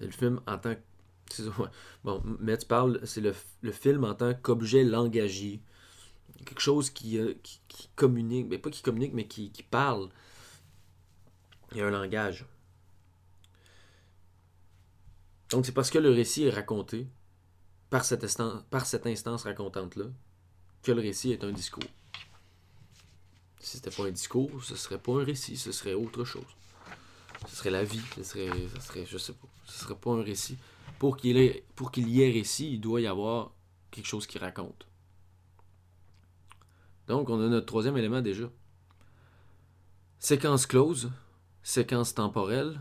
[0.00, 0.80] Le film en tant que.
[2.04, 3.32] Bon, mais tu parles, c'est le,
[3.72, 5.62] film en tant qu'objet langagier.
[6.44, 7.34] Quelque chose qui, euh,
[7.96, 10.10] communique, mais pas qui communique, mais qui, parle.
[11.72, 12.44] Il y a un langage.
[15.50, 17.08] Donc c'est parce que le récit est raconté
[17.88, 20.06] par cette, instan- par cette instance racontante-là
[20.82, 21.84] que le récit est un discours.
[23.60, 26.44] Si c'était pas un discours, ce serait pas un récit, ce serait autre chose.
[27.46, 30.22] Ce serait la vie, ce serait, ce serait je sais pas, ce serait pas un
[30.22, 30.58] récit.
[30.98, 33.52] Pour qu'il pour qu'il y ait récit, il doit y avoir
[33.90, 34.86] quelque chose qui raconte.
[37.06, 38.50] Donc on a notre troisième élément déjà.
[40.18, 41.10] Séquence close,
[41.62, 42.80] séquence temporelle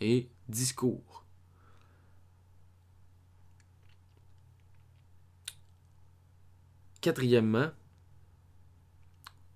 [0.00, 1.24] et discours.
[7.00, 7.70] Quatrièmement,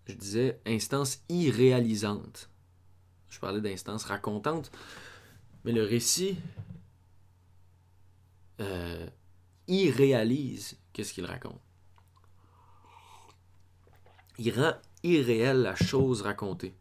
[0.07, 2.49] je disais instance irréalisante.
[3.35, 4.71] Je parlais d'instance racontante,
[5.65, 6.37] mais le récit
[8.61, 9.09] euh,
[9.67, 11.61] irréalise qu'est-ce qu'il raconte.
[14.39, 16.77] Il rend irréel la chose racontée,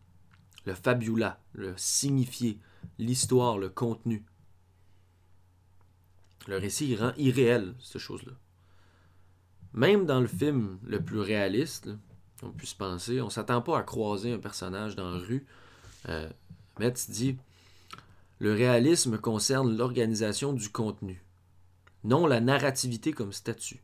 [0.65, 2.59] le fabula, le signifié,
[2.99, 4.23] l'histoire, le contenu.
[6.45, 8.33] Le récit il rend irréel cette chose-là.
[9.73, 11.95] Même dans le film le plus réaliste, là,
[12.43, 15.47] on puisse penser, on s'attend pas à croiser un personnage dans la rue.
[16.09, 16.29] Euh,
[16.79, 17.37] Metz dit
[18.39, 21.23] Le réalisme concerne l'organisation du contenu,
[22.03, 23.83] non la narrativité comme statut.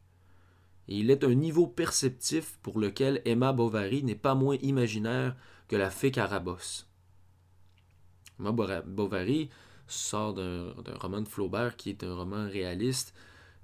[0.88, 5.36] Il est un niveau perceptif pour lequel Emma Bovary n'est pas moins imaginaire
[5.68, 6.88] que la fée Carabosse.
[8.40, 9.50] Emma Bovary
[9.86, 13.14] sort d'un roman de Flaubert qui est un roman réaliste,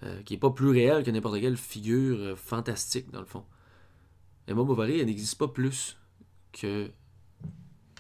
[0.03, 3.45] euh, qui n'est pas plus réel que n'importe quelle figure euh, fantastique, dans le fond.
[4.47, 5.97] Emma Bovary, n'existe pas plus
[6.51, 6.91] que.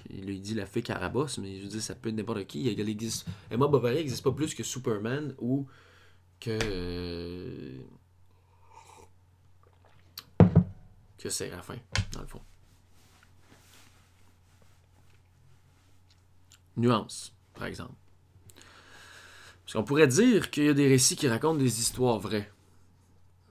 [0.09, 2.67] Il lui dit la fée Carabosse, mais je veux dire, ça peut être n'importe qui.
[2.67, 3.25] Elle existe...
[3.49, 5.67] Emma Bovary n'existe pas plus que Superman ou
[6.39, 6.57] que.
[6.61, 7.79] euh,
[11.17, 11.77] que Séraphin,
[12.11, 12.41] dans le fond.
[16.77, 17.95] Nuance, par exemple.
[19.63, 22.51] Parce qu'on pourrait dire qu'il y a des récits qui racontent des histoires vraies.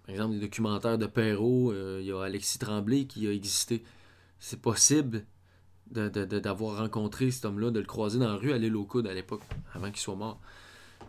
[0.04, 3.82] Par exemple, des documentaires de Perrault, euh, il y a Alexis Tremblay qui a existé.
[4.38, 5.24] C'est possible,
[5.90, 8.88] de- de- d'avoir rencontré cet homme-là, de le croiser dans la rue à l'île aux
[9.06, 9.42] à l'époque,
[9.74, 10.40] avant qu'il soit mort.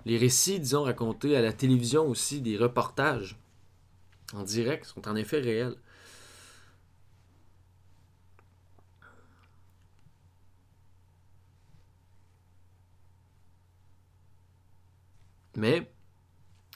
[0.05, 3.37] Les récits, disons, racontés à la télévision aussi, des reportages
[4.33, 5.75] en direct, sont en effet réels.
[15.55, 15.91] Mais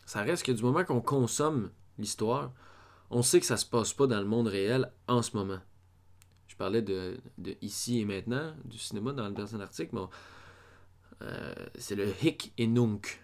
[0.05, 2.51] ça reste que du moment qu'on consomme l'histoire,
[3.09, 5.59] on sait que ça se passe pas dans le monde réel en ce moment.
[6.49, 10.01] Je parlais de, de ici et maintenant, du cinéma dans le dernier article, mais
[11.21, 13.21] euh, c'est le hic et nunc.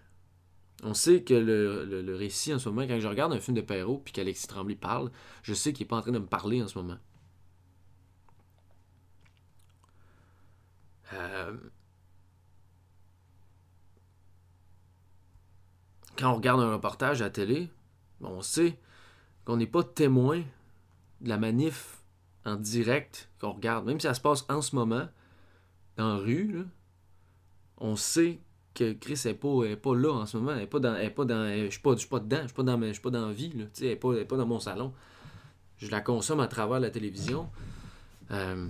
[0.84, 3.56] On sait que le, le- le récit en ce moment, quand je regarde un film
[3.58, 5.12] de Perrault puis qu'Alexis Tremblay parle,
[5.44, 6.98] je sais qu'il n'est pas en train de me parler en ce moment.
[11.14, 11.58] Euh,
[16.18, 17.70] quand on regarde un reportage à la télé,
[18.22, 18.78] ben, on sait
[19.46, 20.44] qu'on n'est pas témoin
[21.22, 22.02] de la manif
[22.46, 23.86] en direct qu'on regarde.
[23.86, 25.08] Même si ça se passe en ce moment,
[25.98, 26.66] dans la rue,
[27.78, 28.40] on sait
[28.74, 30.52] que Chris n'est pas, est pas là en ce moment.
[30.52, 30.96] Elle est pas dans.
[30.96, 32.42] je suis pas, pas dedans.
[32.42, 33.52] Je suis pas dans, suis pas dans la vie.
[33.56, 34.94] Là, elle n'est pas, pas dans mon salon.
[35.78, 37.50] Je la consomme à travers la télévision.
[38.32, 38.68] Euh,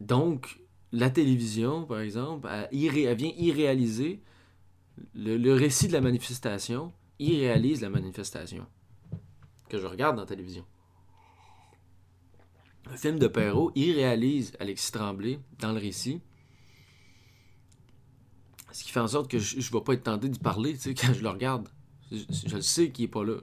[0.00, 0.60] donc,
[0.92, 4.22] la télévision, par exemple, elle vient irréaliser
[5.14, 8.66] le, le récit de la manifestation, irréalise la manifestation
[9.68, 10.64] que je regarde dans la télévision.
[12.90, 16.20] Un film de Perrault irréalise Alexis Tremblay dans le récit.
[18.72, 21.12] Ce qui fait en sorte que je ne vais pas être tenté d'y parler quand
[21.12, 21.68] je le regarde.
[22.10, 23.36] Je, le sais qu'il n'est pas là.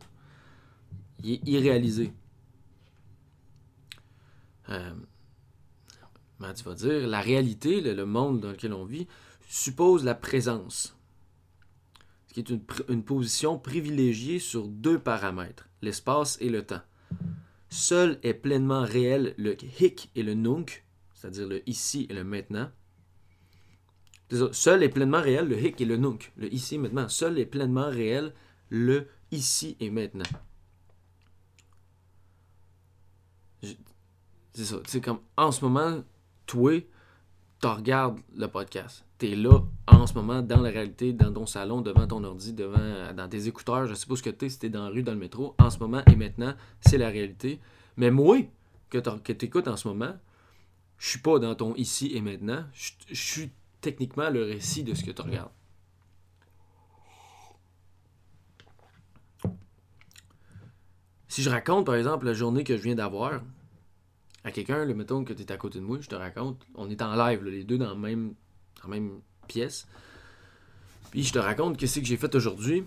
[1.23, 2.12] Il est irréalisé.
[4.69, 4.93] Euh,
[6.39, 9.08] tu vas dire, la réalité, le, le monde dans lequel on vit,
[9.47, 10.97] suppose la présence.
[12.27, 12.49] Ce qui est
[12.89, 16.81] une position privilégiée sur deux paramètres, l'espace et le temps.
[17.69, 22.71] Seul est pleinement réel le hic et le nunc, c'est-à-dire le ici et le maintenant.
[24.51, 27.10] Seul est pleinement réel le hic et le nunc, le ici et maintenant.
[27.10, 28.34] Seul est pleinement réel
[28.69, 30.23] le ici et maintenant.
[34.54, 34.78] C'est ça.
[34.88, 36.04] C'est comme en ce moment,
[36.45, 36.80] toi,
[37.62, 39.04] tu regardes le podcast.
[39.17, 42.54] Tu es là en ce moment dans la réalité, dans ton salon, devant ton ordi,
[42.54, 43.88] devant dans tes écouteurs.
[43.88, 45.56] Je ce que tu es, si tu dans la rue, dans le métro.
[45.58, 47.60] En ce moment et maintenant, c'est la réalité.
[47.97, 48.38] Mais moi,
[48.89, 48.97] que
[49.32, 50.13] tu écoutes en ce moment,
[50.97, 52.65] je suis pas dans ton ici et maintenant.
[52.73, 53.51] Je suis
[53.82, 55.51] techniquement le récit de ce que tu regardes.
[61.28, 63.41] Si je raconte, par exemple, la journée que je viens d'avoir
[64.45, 66.89] à quelqu'un, le mettons que tu es à côté de moi, je te raconte, on
[66.89, 68.36] est en live, là, les deux dans la même,
[68.88, 69.88] même pièce.
[71.12, 72.84] Puis je te raconte qu'est-ce que j'ai fait aujourd'hui.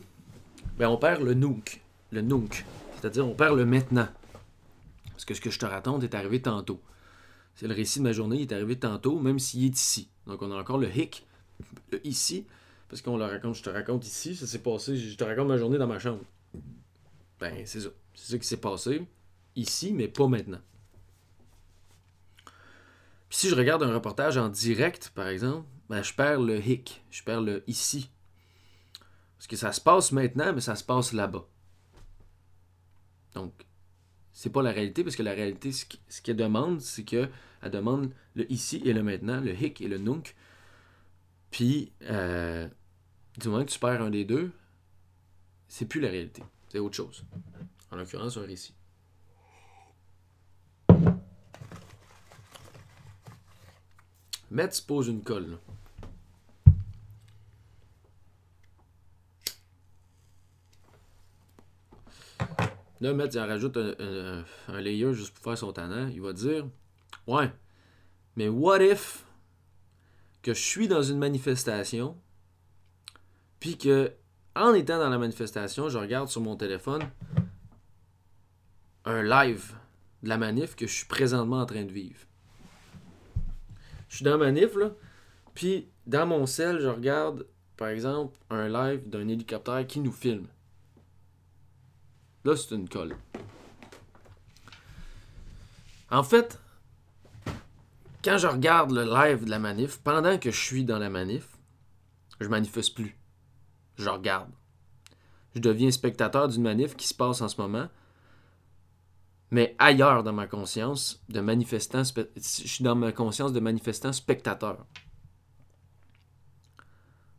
[0.76, 1.80] Ben, on perd le nunc.
[2.10, 2.64] Le nunc.
[2.96, 4.08] C'est-à-dire, on perd le maintenant.
[5.10, 6.80] Parce que ce que je te raconte est arrivé tantôt.
[7.54, 10.08] C'est le récit de ma journée, il est arrivé tantôt, même s'il est ici.
[10.26, 11.26] Donc, on a encore le hic,
[11.90, 12.46] le ici,
[12.88, 15.56] parce qu'on le raconte, je te raconte ici, ça s'est passé, je te raconte ma
[15.56, 16.22] journée dans ma chambre.
[17.40, 17.88] Ben, c'est ça.
[18.14, 19.06] C'est ça qui s'est passé
[19.56, 20.60] ici, mais pas maintenant.
[23.28, 27.02] Puis si je regarde un reportage en direct, par exemple, ben, je perds le hic,
[27.10, 28.10] je perds le ici.
[29.36, 31.46] Parce que ça se passe maintenant, mais ça se passe là-bas.
[33.34, 33.52] Donc,
[34.32, 37.30] c'est pas la réalité, parce que la réalité, ce qu'elle demande, c'est qu'elle
[37.70, 40.34] demande le ici et le maintenant, le hic et le nunc.
[41.50, 42.68] Puis, euh,
[43.38, 44.52] du moment que tu perds un des deux,
[45.68, 46.42] c'est plus la réalité.
[46.68, 47.24] C'est autre chose.
[47.90, 48.74] En l'occurrence, un récit.
[54.50, 55.50] Metz pose une colle.
[55.50, 55.56] là.
[63.00, 66.08] Là, Metz, il rajoute un, layer juste pour faire son tannant.
[66.08, 66.66] Il va dire
[67.26, 67.50] Ouais,
[68.36, 69.24] mais what if
[70.42, 72.16] que je suis dans une manifestation,
[73.60, 74.12] puis que
[74.54, 77.02] en étant dans la manifestation, je regarde sur mon téléphone
[79.04, 79.74] un live
[80.22, 82.20] de la manif que je suis présentement en train de vivre.
[84.08, 84.90] Je suis dans la manif, là,
[85.54, 87.46] puis dans mon cell, je regarde,
[87.76, 90.48] par exemple, un live d'un hélicoptère qui nous filme.
[92.56, 93.16] C'est une colle.
[96.10, 96.58] En fait,
[98.24, 101.48] quand je regarde le live de la manif, pendant que je suis dans la manif,
[102.40, 103.18] je manifeste plus.
[103.96, 104.50] Je regarde.
[105.54, 107.88] Je deviens spectateur d'une manif qui se passe en ce moment,
[109.50, 114.86] mais ailleurs dans ma conscience de manifestant, je suis dans ma conscience de manifestant spectateur.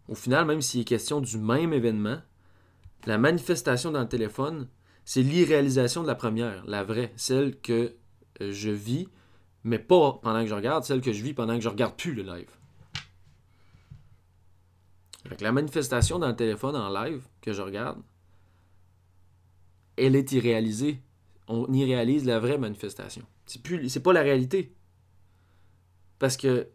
[0.07, 2.19] Au final, même s'il est question du même événement,
[3.05, 4.67] la manifestation dans le téléphone,
[5.09, 7.95] c'est l'irréalisation de la première, la vraie, celle que
[8.41, 9.07] euh, je vis
[9.63, 12.13] mais pas pendant que je regarde, celle que je vis pendant que je regarde plus
[12.13, 12.51] le live.
[15.39, 17.99] La manifestation dans le téléphone en live que je regarde,
[19.97, 21.01] elle est irréalisée.
[21.47, 23.25] On y réalise la vraie manifestation.
[23.47, 24.75] C'est plus, c'est pas la réalité.
[26.19, 26.69] Parce que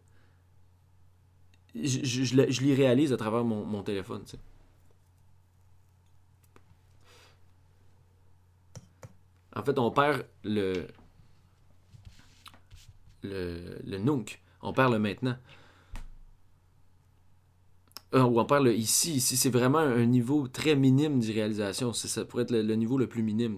[1.73, 4.23] je, je, je, l'y réalise à travers mon, téléphone.
[9.55, 10.87] En fait, on perd le,
[13.23, 14.41] le, le nunc.
[14.61, 15.37] On perd le maintenant.
[18.13, 19.15] Euh, ou on perd le ici.
[19.15, 21.93] Ici, c'est vraiment un niveau très minime d'irréalisation.
[21.93, 23.57] C'est- Ça pourrait être le, niveau le plus minime.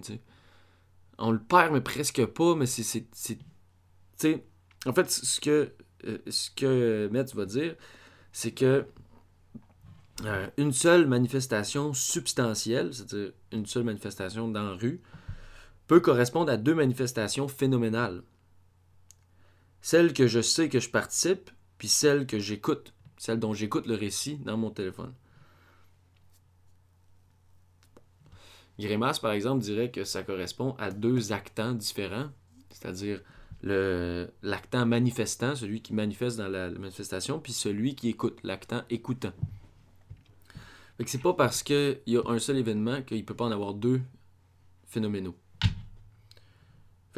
[1.18, 3.06] On le perd, mais presque pas, mais c'est...
[4.86, 5.72] en fait, ce que,
[6.04, 7.74] euh, ce que Metz va dire,
[8.32, 8.86] c'est que
[10.24, 15.00] euh, une seule manifestation substantielle, c'est-à-dire une seule manifestation dans la rue,
[15.88, 18.22] peut correspondre à deux manifestations phénoménales.
[19.80, 23.94] Celle que je sais que je participe, puis celle que j'écoute, celle dont j'écoute le
[23.94, 25.14] récit dans mon téléphone.
[28.78, 32.28] Grémas, par exemple, dirait que ça correspond à deux actants différents,
[32.70, 33.22] c'est-à-dire
[33.62, 39.32] l'actant manifestant, celui qui manifeste dans la, manifestation, puis celui qui écoute, l'actant écoutant.
[40.98, 43.74] Que c'est pas parce qu'il y a un seul événement qu'il peut pas en avoir
[43.74, 44.00] deux
[44.86, 45.36] phénoménaux.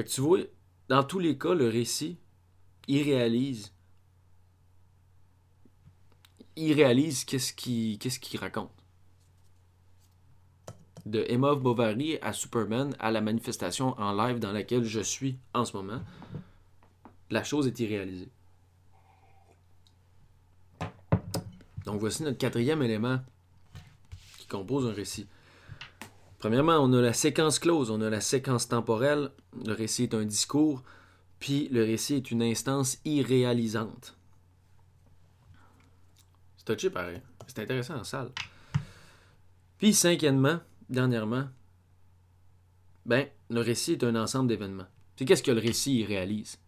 [0.03, 0.41] Tu vois,
[0.89, 2.19] dans tous les cas, le récit,
[2.89, 3.73] il réalise.
[6.57, 8.73] Il réalise qu'est-ce qu'il qu'est-ce qu'il raconte.
[11.07, 15.65] De Emma Bovary à Superman à la manifestation en live dans laquelle je suis en
[15.65, 16.03] ce moment,
[17.31, 18.31] la chose est irréalisée.
[21.87, 23.21] Donc voici notre quatrième élément
[24.39, 25.27] qui compose un récit.
[26.41, 29.31] Premièrement, on a la séquence close, on a la séquence temporelle.
[29.67, 30.83] Le récit est un discours,
[31.39, 34.17] puis le récit est une instance irréalisante.
[36.57, 37.21] C'est touché pareil.
[37.47, 38.31] C'est intéressant en salle.
[39.77, 41.47] Puis cinquièmement, dernièrement,
[43.05, 44.89] ben, le récit est un ensemble d'événements.
[45.17, 46.59] C'est qu'est-ce que le récit réalise?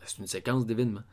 [0.00, 1.04] Ben, C'est une séquence d'événements.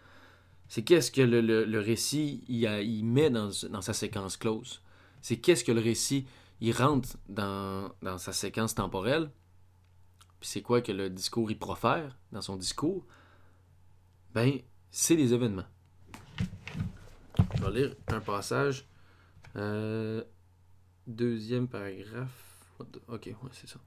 [0.67, 4.81] C'est qu'est-ce que le, récit il met dans, dans sa séquence close?
[5.21, 6.25] C'est qu'est-ce que le récit
[6.61, 9.31] il rentre dans, sa séquence temporelle.
[10.39, 13.05] Puis c'est quoi que le discours il profère dans son discours?
[14.33, 14.59] Ben,
[14.91, 15.65] c'est des événements.
[17.55, 18.87] Je vais lire un passage.
[19.55, 20.23] Euh,
[21.07, 22.65] deuxième paragraphe.
[23.07, 23.79] Ok, ouais, c'est ça.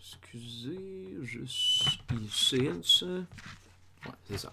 [0.00, 2.68] Excusez, je suis ici.
[2.68, 4.52] Ouais, c'est ça.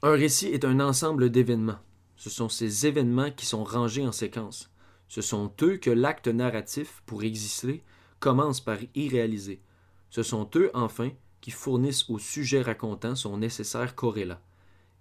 [0.00, 1.80] Un récit est un ensemble d'événements.
[2.14, 4.70] Ce sont ces événements qui sont rangés en séquence.
[5.08, 7.82] Ce sont eux que l'acte narratif, pour exister,
[8.20, 9.60] commence par y réaliser.
[10.10, 14.40] Ce sont eux, enfin, qui fournissent au sujet racontant son nécessaire corrélat.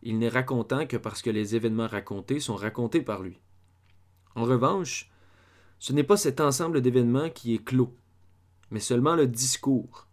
[0.01, 3.39] Il n'est racontant que parce que les événements racontés sont racontés par lui.
[4.33, 5.11] En revanche,
[5.77, 7.95] ce n'est pas cet ensemble d'événements qui est clos,
[8.71, 10.07] mais seulement le discours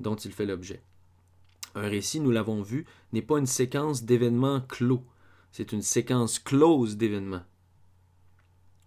[0.00, 0.82] dont il fait l'objet.
[1.78, 5.04] Un récit, nous l'avons vu, n'est pas une séquence d'événements clos,
[5.52, 7.44] c'est une séquence close d'événements.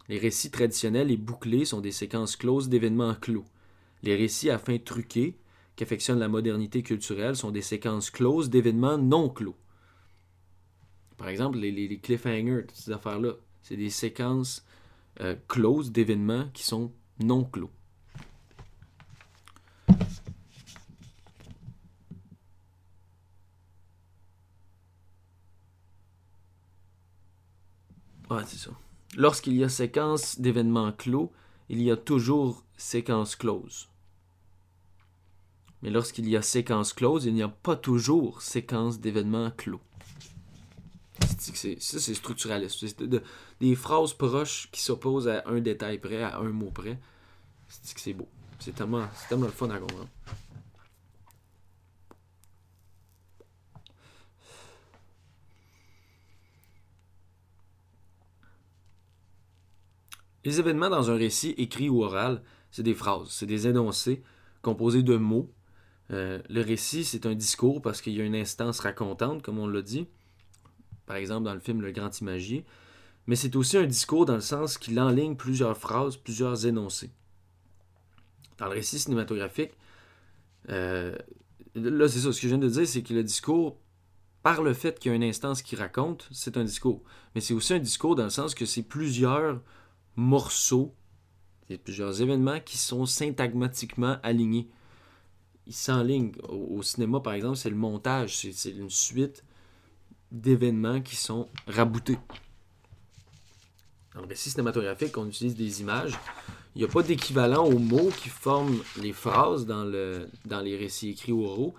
[0.10, 3.46] Les récits traditionnels et bouclés sont des séquences closes d'événements clos.
[4.04, 5.38] Les récits à fin truquée,
[5.78, 9.56] qu'affectionne la modernité culturelle, sont des séquences closes d'événements non clos.
[11.16, 14.66] Par exemple, les, cliffhangers, ces affaires-là, c'est des séquences
[15.22, 17.72] euh, closes d'événements qui sont non clos.
[28.32, 28.72] Ouais, c'est ça.
[29.18, 31.32] Lorsqu'il y a séquence d'événements clos,
[31.70, 33.90] il y a toujours séquence close.
[35.84, 39.82] Mais lorsqu'il y a séquence close, il n'y a pas toujours séquence d'événements clos.
[41.40, 43.00] Ça, c'est structuraliste.
[43.00, 43.24] De- de-
[43.60, 46.98] des phrases proches qui s'opposent à un détail près, à un mot près.
[47.68, 48.28] C'est beau.
[48.60, 50.08] C'est tellement, tellement le fun à comprendre.
[60.44, 64.24] Les événements dans un récit écrit ou oral, c'est des phrases, c'est des énoncés
[64.62, 65.52] composés de mots.
[66.12, 69.68] Euh, le récit, c'est un discours parce qu'il y a une instance racontante, comme on
[69.68, 70.08] l'a dit,
[71.06, 72.66] par exemple dans le film Le Grand Imagier,
[73.28, 77.12] mais c'est aussi un discours dans le sens qu'il enligne plusieurs phrases, plusieurs énoncés.
[78.58, 79.72] Dans le récit cinématographique,
[80.70, 81.16] euh,
[81.76, 83.78] là c'est ça, ce que je viens de dire, c'est que le discours,
[84.44, 87.04] par le fait qu'il y a une instance qui raconte, c'est un discours.
[87.36, 89.62] Mais c'est aussi un discours dans le sens que c'est plusieurs
[90.16, 90.94] morceaux,
[91.70, 94.68] Il y a plusieurs événements qui sont syntagmatiquement alignés.
[95.68, 96.34] Ils s'enlignent.
[96.50, 98.36] Au, au cinéma, par exemple, c'est le montage.
[98.36, 99.44] C'est, une suite
[100.32, 102.18] d'événements qui sont raboutés.
[104.14, 106.18] Dans le récit cinématographique, on utilise des images.
[106.76, 110.78] Il n'y a pas d'équivalent aux mots qui forment les phrases dans, le, dans les
[110.78, 111.74] récits écrits ou oraux.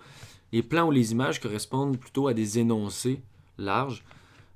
[0.51, 3.21] Les plans ou les images correspondent plutôt à des énoncés
[3.57, 4.03] larges.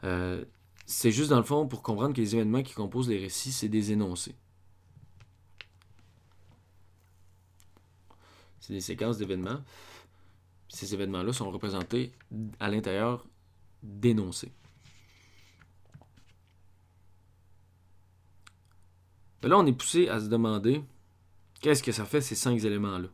[0.03, 0.43] Euh,
[0.87, 3.67] c'est juste dans le fond pour comprendre que les événements qui composent les récits, c'est
[3.67, 4.35] des énoncés.
[8.61, 9.59] C'est des séquences d'événements.
[10.69, 12.13] Ces événements-là sont représentés
[12.61, 13.27] à l'intérieur
[13.83, 14.53] d'énoncés.
[19.43, 20.83] Là, on est poussé à se demander
[21.59, 23.09] qu'est-ce que ça fait ces cinq éléments-là?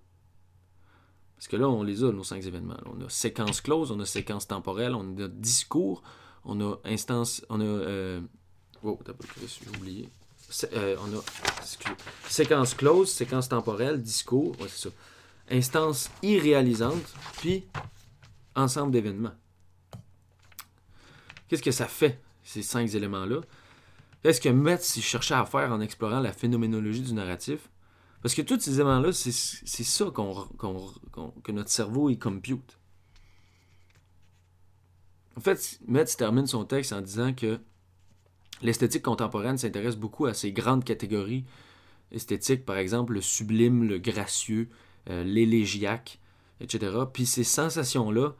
[1.35, 2.77] Parce que là, on les a, nos cinq événements.
[2.85, 6.03] On a séquence close, on a séquence temporelle, on a discours,
[6.45, 7.63] on a instance, on a.
[7.63, 8.21] Euh,
[8.83, 10.09] oh, j'ai oublié.
[10.73, 11.21] Euh, on a
[12.29, 14.89] séquence close, séquence temporelle, discours, c'est ça.
[15.49, 17.63] Instance irréalisante, puis
[18.55, 19.33] ensemble d'événements.
[21.47, 23.41] Qu'est-ce que ça fait, ces cinq éléments-là?
[24.21, 27.69] Qu'est-ce que Metz cherchait à faire en explorant la phénoménologie du narratif?
[28.21, 32.77] Parce que tous ces éléments-là, c'est ça que notre cerveau il compute.
[35.37, 37.59] En fait, Metz termine son texte en disant que
[38.61, 41.45] l'esthétique contemporaine s'intéresse beaucoup à ces grandes catégories
[42.11, 44.69] esthétiques, par exemple le sublime, le gracieux,
[45.09, 46.19] euh, l'élégiaque,
[46.59, 46.95] etc.
[47.11, 48.35] Puis ces sensations-là,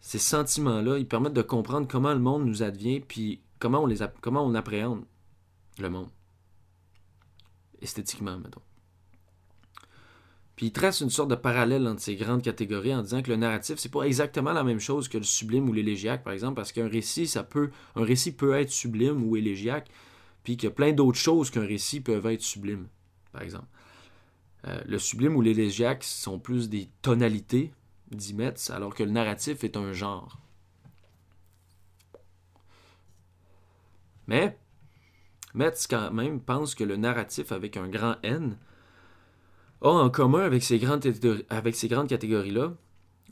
[0.00, 3.98] ces sentiments-là, ils permettent de comprendre comment le monde nous advient, puis comment on, les
[4.20, 5.04] comment on appréhende
[5.78, 6.08] le monde.
[7.80, 8.65] Esthétiquement, mettons.
[10.56, 13.36] Puis il trace une sorte de parallèle entre ces grandes catégories en disant que le
[13.36, 16.72] narratif, c'est pas exactement la même chose que le sublime ou l'élégiaque, par exemple, parce
[16.72, 17.70] qu'un récit, ça peut.
[17.94, 19.90] Un récit peut être sublime ou élégiaque,
[20.44, 22.88] puis qu'il y a plein d'autres choses qu'un récit peuvent être sublime,
[23.32, 23.66] par exemple.
[24.66, 27.72] Euh, le sublime ou l'élégiaque sont plus des tonalités,
[28.10, 30.40] dit Metz, alors que le narratif est un genre.
[34.26, 34.58] Mais
[35.52, 38.56] Metz, quand même, pense que le narratif avec un grand N
[39.82, 41.02] a en commun avec ces grandes,
[42.08, 42.74] catégories-là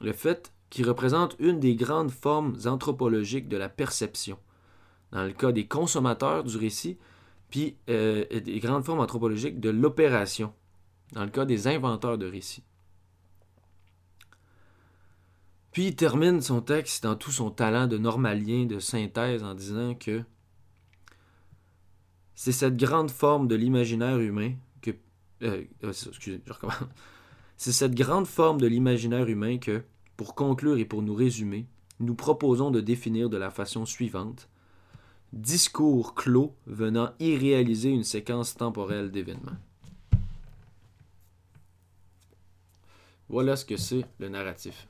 [0.00, 4.38] le fait qu'il représente une des grandes formes anthropologiques de la perception.
[5.12, 6.98] Dans le cas des consommateurs du récit,
[7.48, 10.52] puis euh, des grandes formes anthropologiques de l'opération,
[11.12, 12.64] dans le cas des inventeurs de récits.
[15.74, 19.94] Puis il termine son texte dans tout son talent de normalien, de synthèse, en disant
[19.94, 20.22] que
[22.36, 24.54] c'est cette grande forme de l'imaginaire humain.
[25.44, 25.92] Euh, euh,
[27.56, 29.82] c'est cette grande forme de l'imaginaire humain que,
[30.16, 31.66] pour conclure et pour nous résumer,
[32.00, 34.48] nous proposons de définir de la façon suivante
[35.32, 39.56] discours clos venant irréaliser une séquence temporelle d'événements.
[43.28, 44.86] Voilà ce que c'est le narratif.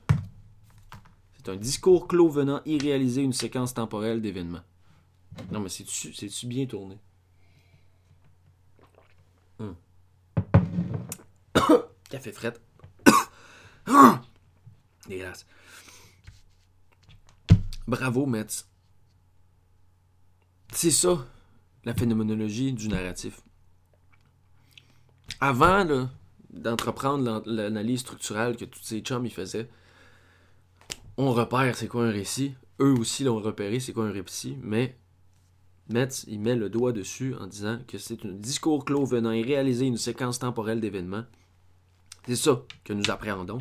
[1.35, 4.63] C'est un discours clos venant irréaliser une séquence temporelle d'événements.
[5.51, 6.97] Non, mais c'est-tu bien tourné?
[12.09, 12.53] Café fret.
[15.07, 15.45] Dégueulasse.
[17.87, 18.67] Bravo, Metz.
[20.71, 21.25] C'est ça,
[21.85, 23.41] la phénoménologie du narratif.
[25.39, 26.07] Avant
[26.49, 29.69] d'entreprendre l'an- l'analyse structurelle que tous ces chums ils faisaient,
[31.17, 32.55] on repère c'est quoi un récit.
[32.81, 34.97] Eux aussi l'ont repéré c'est quoi un récit, mais
[35.87, 39.43] Metz, il met le doigt dessus en disant que c'est un discours clos venant y
[39.43, 41.25] réaliser une séquence temporelle d'événements.
[42.27, 43.59] C'est ça que nous appréhendons.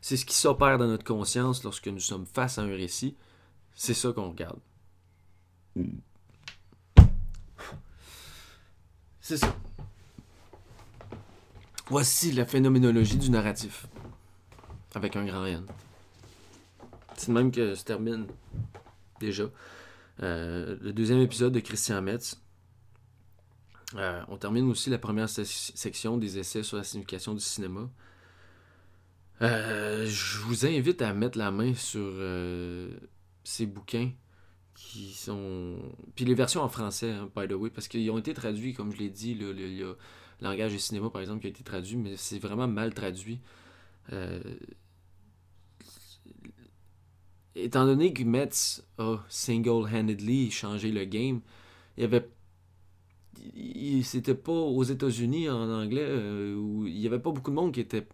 [0.00, 3.16] C'est ce qui s'opère dans notre conscience lorsque nous sommes face à un récit.
[3.74, 4.58] C'est ça qu'on regarde.
[9.20, 9.54] C'est ça.
[11.88, 13.86] Voici la phénoménologie du narratif.
[14.94, 15.66] Avec un grand N.
[17.16, 18.26] C'est même que se termine
[19.20, 19.44] déjà
[20.22, 22.40] euh, le deuxième épisode de Christian Metz.
[23.94, 27.88] Euh, on termine aussi la première se- section des essais sur la signification du cinéma.
[29.42, 32.90] Euh, je vous invite à mettre la main sur euh,
[33.44, 34.10] ces bouquins
[34.74, 35.76] qui sont.
[36.14, 38.92] Puis les versions en français, hein, by the way, parce qu'ils ont été traduits, comme
[38.92, 39.94] je l'ai dit, le, y a
[40.40, 43.40] Langage et cinéma, par exemple, qui a été traduit, mais c'est vraiment mal traduit.
[44.12, 44.38] Euh,
[47.54, 51.40] étant donné que Metz a single-handedly changé le game,
[51.96, 52.28] il y avait.
[54.02, 56.06] C'était pas aux États-Unis en anglais
[56.54, 58.06] où il y avait pas beaucoup de monde qui était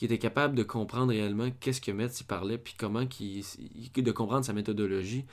[0.00, 3.44] qui était capable de comprendre réellement qu'est-ce que Metz parlait puis comment qu'il
[3.94, 5.26] de comprendre sa méthodologie,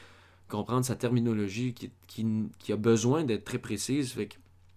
[0.49, 2.28] comprendre sa terminologie qui, qui,
[2.59, 4.11] qui a besoin d'être très précise.
[4.11, 4.36] Fait que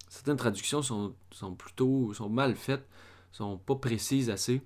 [0.08, 2.86] certaines traductions sont, sont plutôt sont mal faites,
[3.32, 4.62] sont pas précises assez.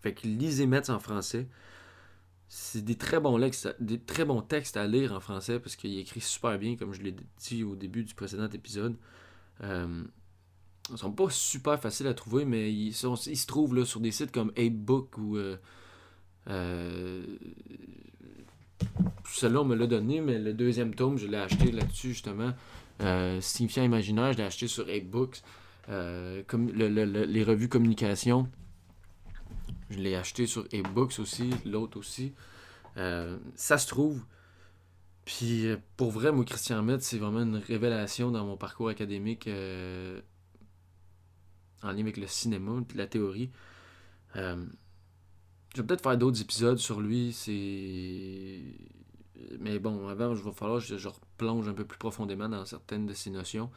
[0.00, 1.46] Fait que lisez Metz en français.
[2.48, 5.98] C'est des très bons textes, des très bons textes à lire en français parce qu'il
[5.98, 8.96] écrit super bien, comme je l'ai dit au début du précédent épisode.
[9.62, 10.04] Euh,
[10.92, 14.32] ils sont pas super faciles à trouver, mais ils, se trouvent là, sur des sites
[14.32, 15.36] comme 8book ou.
[15.36, 15.56] Euh,
[16.48, 17.24] euh,
[19.32, 22.52] celui-là, on me l'a donné, mais le deuxième tome, je l'ai acheté là-dessus, justement.
[23.00, 25.42] Euh, Signifiant Imaginaire, je l'ai acheté sur 8books.
[25.88, 28.48] Euh, comme le- le- le- les revues communication,
[29.90, 32.32] je l'ai acheté sur 8books aussi, l'autre aussi.
[32.96, 34.22] Euh, ça se trouve.
[35.24, 35.66] Puis
[35.96, 39.46] pour vrai, moi, Christian Metz, c'est vraiment une révélation dans mon parcours académique
[41.82, 43.50] en lien avec le cinéma, la théorie.
[44.36, 44.64] Euh,
[45.74, 47.32] je vais peut-être faire d'autres épisodes sur lui.
[47.32, 48.60] C'est.
[49.58, 52.64] Mais bon, avant, je vais falloir que je, je replonge un peu plus profondément dans
[52.64, 53.70] certaines de ces notions.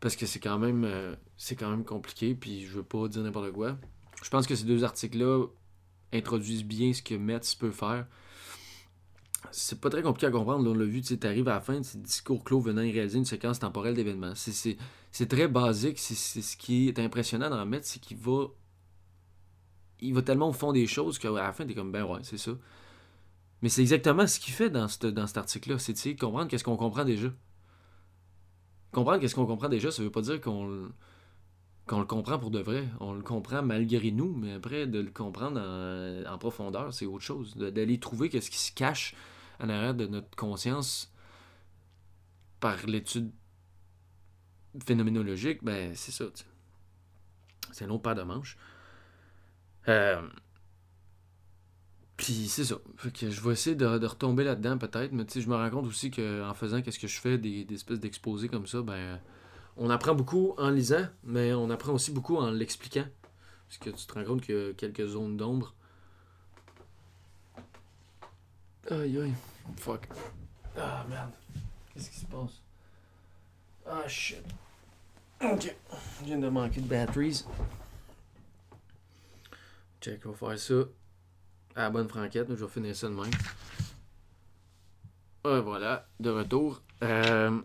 [0.00, 3.22] Parce que c'est quand même euh, c'est quand même compliqué, puis je veux pas dire
[3.22, 3.76] n'importe quoi.
[4.22, 5.46] Je pense que ces deux articles-là
[6.12, 8.06] introduisent bien ce que Metz peut faire.
[9.50, 11.78] C'est pas très compliqué à comprendre, on l'a vu, tu sais, t'arrives à la fin
[11.78, 14.34] de ces discours clos venant réaliser une séquence temporelle d'événements.
[14.34, 14.76] C'est- C'est
[15.10, 18.46] c'est très basique, c'est c'est ce qui est impressionnant dans Metz, c'est qu'il va
[20.00, 22.38] il va tellement au fond des choses qu'à la fin, t'es comme, ben ouais, c'est
[22.38, 22.52] ça.
[23.62, 25.78] Mais c'est exactement ce qu'il fait dans, dans cet article-là.
[25.78, 27.28] C'est de comprendre qu'est-ce qu'on comprend déjà.
[28.92, 30.90] Comprendre qu'est-ce qu'on comprend déjà, ça veut pas dire qu'on le-
[31.88, 32.84] qu'on le comprend pour de vrai.
[33.00, 37.56] On le comprend malgré nous, mais après, de le comprendre en, profondeur, c'est autre chose.
[37.56, 39.14] D'aller trouver qu'est-ce qui se cache
[39.58, 41.12] en arrière de notre conscience
[42.60, 43.32] par l'étude
[44.84, 46.26] phénoménologique, ben c'est ça.
[47.72, 48.56] C'est autre paire de manches.
[49.88, 50.22] Euh,
[52.16, 52.76] Puis c'est ça.
[52.96, 56.10] Fait que je vais essayer de, retomber là-dedans peut-être, mais je me rends compte aussi
[56.10, 59.20] qu'en faisant qu'est-ce que je fais, des, des espèces d'exposés comme ça, ben
[59.78, 63.06] on apprend beaucoup en lisant, mais on apprend aussi beaucoup en l'expliquant.
[63.68, 65.74] Parce que tu te rends compte qu'il y a quelques zones d'ombre.
[68.90, 69.34] Aïe aïe.
[69.76, 70.08] Fuck.
[70.76, 71.30] Ah merde.
[71.92, 72.62] Qu'est-ce qui se passe?
[73.86, 74.44] Ah shit.
[75.42, 75.74] Ok.
[76.20, 77.44] Je viens de manquer de batteries.
[80.00, 80.74] Check, on va faire ça
[81.76, 82.48] la bonne franquette.
[82.48, 83.30] Je vais finir ça de même.
[85.44, 86.82] Ouais, voilà, de retour.
[87.02, 87.60] Euh,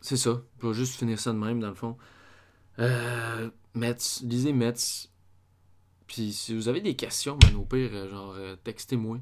[0.00, 0.40] c'est ça.
[0.60, 1.96] Je vais juste finir ça de même, dans le fond.
[2.78, 5.10] Euh, Metz, lisez Metz.
[6.06, 9.18] Puis si vous avez des questions, ben, au pire, euh, genre, euh, textez-moi.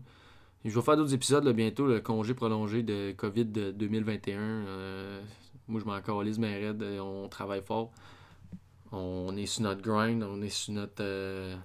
[0.64, 4.40] Je vais faire d'autres épisodes bientôt, le congé prolongé de COVID de 2021.
[4.40, 5.22] Euh,
[5.68, 6.00] moi, je m'en
[6.38, 6.82] mais raide.
[7.00, 7.92] On travaille fort.
[8.92, 11.56] On est sur notre grind, on est sur notre,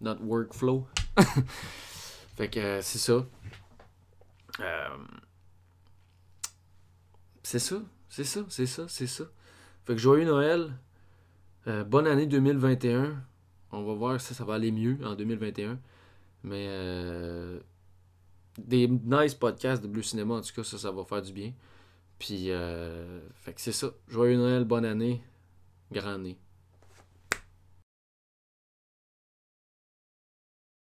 [0.00, 0.86] notre workflow.
[2.36, 3.26] fait que c'est ça.
[7.42, 7.76] C'est ça,
[8.14, 9.24] c'est ça, c'est ça, c'est ça.
[9.84, 10.72] Fait que joyeux Noël.
[11.66, 13.20] Euh, bonne année 2021.
[13.72, 15.80] On va voir si ça va aller mieux en 2021.
[16.44, 17.58] Mais euh,
[18.56, 21.52] des nice podcasts de Blue Cinéma, en tout cas, ça, ça va faire du bien.
[22.20, 23.90] Puis, euh, fait que c'est ça.
[24.06, 25.20] Joyeux Noël, bonne année,
[25.90, 26.38] grande année.